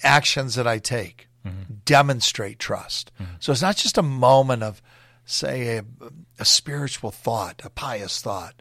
Actions 0.03 0.55
that 0.55 0.67
I 0.67 0.79
take 0.79 1.29
mm-hmm. 1.47 1.75
demonstrate 1.85 2.59
trust. 2.59 3.13
Mm-hmm. 3.21 3.35
So 3.41 3.53
it's 3.53 3.63
not 3.63 3.77
just 3.77 3.99
a 3.99 4.03
moment 4.03 4.63
of, 4.63 4.83
say, 5.25 5.79
a, 5.79 5.85
a 6.39 6.45
spiritual 6.45 7.11
thought, 7.11 7.63
a 7.65 7.71
pious 7.71 8.21
thought, 8.21 8.61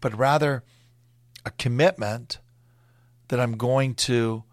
but 0.00 0.16
rather 0.16 0.64
a 1.44 1.50
commitment 1.52 2.38
that 3.28 3.40
I'm 3.40 3.56
going 3.56 3.94
to 3.94 4.44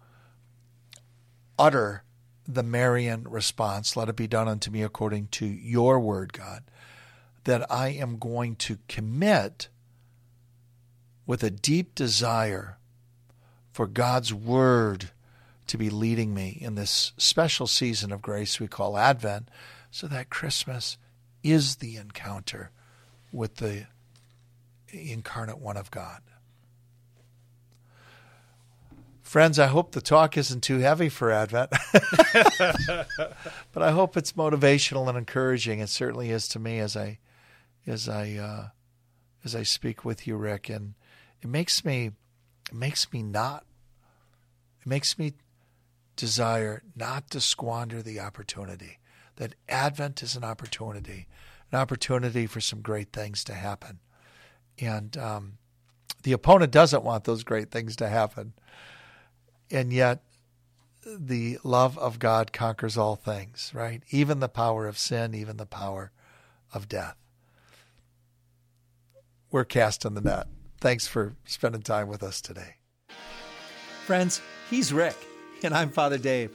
utter 1.58 2.02
the 2.46 2.62
Marian 2.62 3.24
response, 3.24 3.96
let 3.96 4.08
it 4.08 4.16
be 4.16 4.28
done 4.28 4.46
unto 4.46 4.70
me 4.70 4.82
according 4.82 5.28
to 5.28 5.46
your 5.46 5.98
word, 5.98 6.32
God, 6.32 6.62
that 7.44 7.70
I 7.70 7.88
am 7.88 8.18
going 8.18 8.56
to 8.56 8.78
commit 8.88 9.68
with 11.26 11.42
a 11.42 11.50
deep 11.50 11.94
desire 11.94 12.78
for 13.72 13.86
God's 13.86 14.32
word 14.32 15.10
to 15.68 15.78
be 15.78 15.90
leading 15.90 16.34
me 16.34 16.58
in 16.60 16.74
this 16.74 17.12
special 17.16 17.66
season 17.66 18.12
of 18.12 18.22
grace 18.22 18.60
we 18.60 18.68
call 18.68 18.96
Advent, 18.96 19.48
so 19.90 20.06
that 20.06 20.30
Christmas 20.30 20.98
is 21.42 21.76
the 21.76 21.96
encounter 21.96 22.70
with 23.32 23.56
the 23.56 23.86
incarnate 24.88 25.58
one 25.58 25.76
of 25.76 25.90
God. 25.90 26.20
Friends, 29.22 29.58
I 29.58 29.66
hope 29.66 29.90
the 29.90 30.00
talk 30.00 30.36
isn't 30.36 30.62
too 30.62 30.78
heavy 30.78 31.08
for 31.08 31.32
Advent, 31.32 31.72
but 33.72 33.82
I 33.82 33.90
hope 33.90 34.16
it's 34.16 34.32
motivational 34.34 35.08
and 35.08 35.18
encouraging. 35.18 35.80
It 35.80 35.88
certainly 35.88 36.30
is 36.30 36.46
to 36.48 36.60
me 36.60 36.78
as 36.78 36.96
I, 36.96 37.18
as 37.88 38.08
I, 38.08 38.34
uh, 38.34 38.68
as 39.44 39.56
I 39.56 39.64
speak 39.64 40.04
with 40.04 40.28
you, 40.28 40.36
Rick, 40.36 40.68
and 40.68 40.94
it 41.42 41.48
makes 41.48 41.84
me, 41.84 42.12
it 42.70 42.74
makes 42.74 43.12
me 43.12 43.24
not, 43.24 43.66
it 44.80 44.86
makes 44.86 45.18
me 45.18 45.32
desire 46.16 46.82
not 46.94 47.30
to 47.30 47.40
squander 47.40 48.02
the 48.02 48.20
opportunity. 48.20 48.98
That 49.36 49.54
Advent 49.68 50.22
is 50.22 50.34
an 50.34 50.44
opportunity, 50.44 51.26
an 51.70 51.78
opportunity 51.78 52.46
for 52.46 52.60
some 52.60 52.80
great 52.80 53.12
things 53.12 53.44
to 53.44 53.54
happen, 53.54 53.98
and 54.78 55.16
um, 55.16 55.58
the 56.22 56.32
opponent 56.32 56.72
doesn't 56.72 57.04
want 57.04 57.24
those 57.24 57.44
great 57.44 57.70
things 57.70 57.96
to 57.96 58.08
happen 58.08 58.54
and 59.70 59.92
yet 59.92 60.22
the 61.04 61.58
love 61.62 61.96
of 61.98 62.18
God 62.18 62.52
conquers 62.52 62.98
all 62.98 63.16
things, 63.16 63.70
right? 63.74 64.02
Even 64.10 64.40
the 64.40 64.48
power 64.48 64.86
of 64.86 64.98
sin, 64.98 65.34
even 65.34 65.56
the 65.56 65.66
power 65.66 66.10
of 66.72 66.88
death. 66.88 67.16
We're 69.50 69.64
cast 69.64 70.04
in 70.04 70.14
the 70.14 70.20
net. 70.20 70.48
Thanks 70.80 71.06
for 71.06 71.36
spending 71.44 71.82
time 71.82 72.08
with 72.08 72.22
us 72.22 72.40
today. 72.40 72.76
Friends, 74.04 74.40
he's 74.68 74.92
Rick, 74.92 75.16
and 75.62 75.74
I'm 75.74 75.90
Father 75.90 76.18
Dave, 76.18 76.50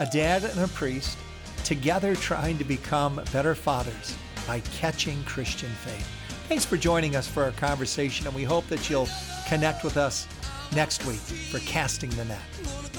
a 0.00 0.06
dad 0.06 0.44
and 0.44 0.60
a 0.60 0.68
priest, 0.68 1.18
together 1.64 2.14
trying 2.14 2.58
to 2.58 2.64
become 2.64 3.20
better 3.32 3.54
fathers 3.54 4.16
by 4.46 4.60
catching 4.60 5.22
Christian 5.24 5.70
faith. 5.70 6.08
Thanks 6.48 6.64
for 6.64 6.76
joining 6.76 7.16
us 7.16 7.26
for 7.26 7.42
our 7.44 7.50
conversation, 7.52 8.26
and 8.26 8.36
we 8.36 8.44
hope 8.44 8.66
that 8.68 8.88
you'll 8.88 9.08
connect 9.48 9.82
with 9.82 9.96
us 9.96 10.28
next 10.74 11.04
week 11.06 11.18
for 11.18 11.58
Casting 11.60 12.10
the 12.10 12.24
Net. 12.24 12.95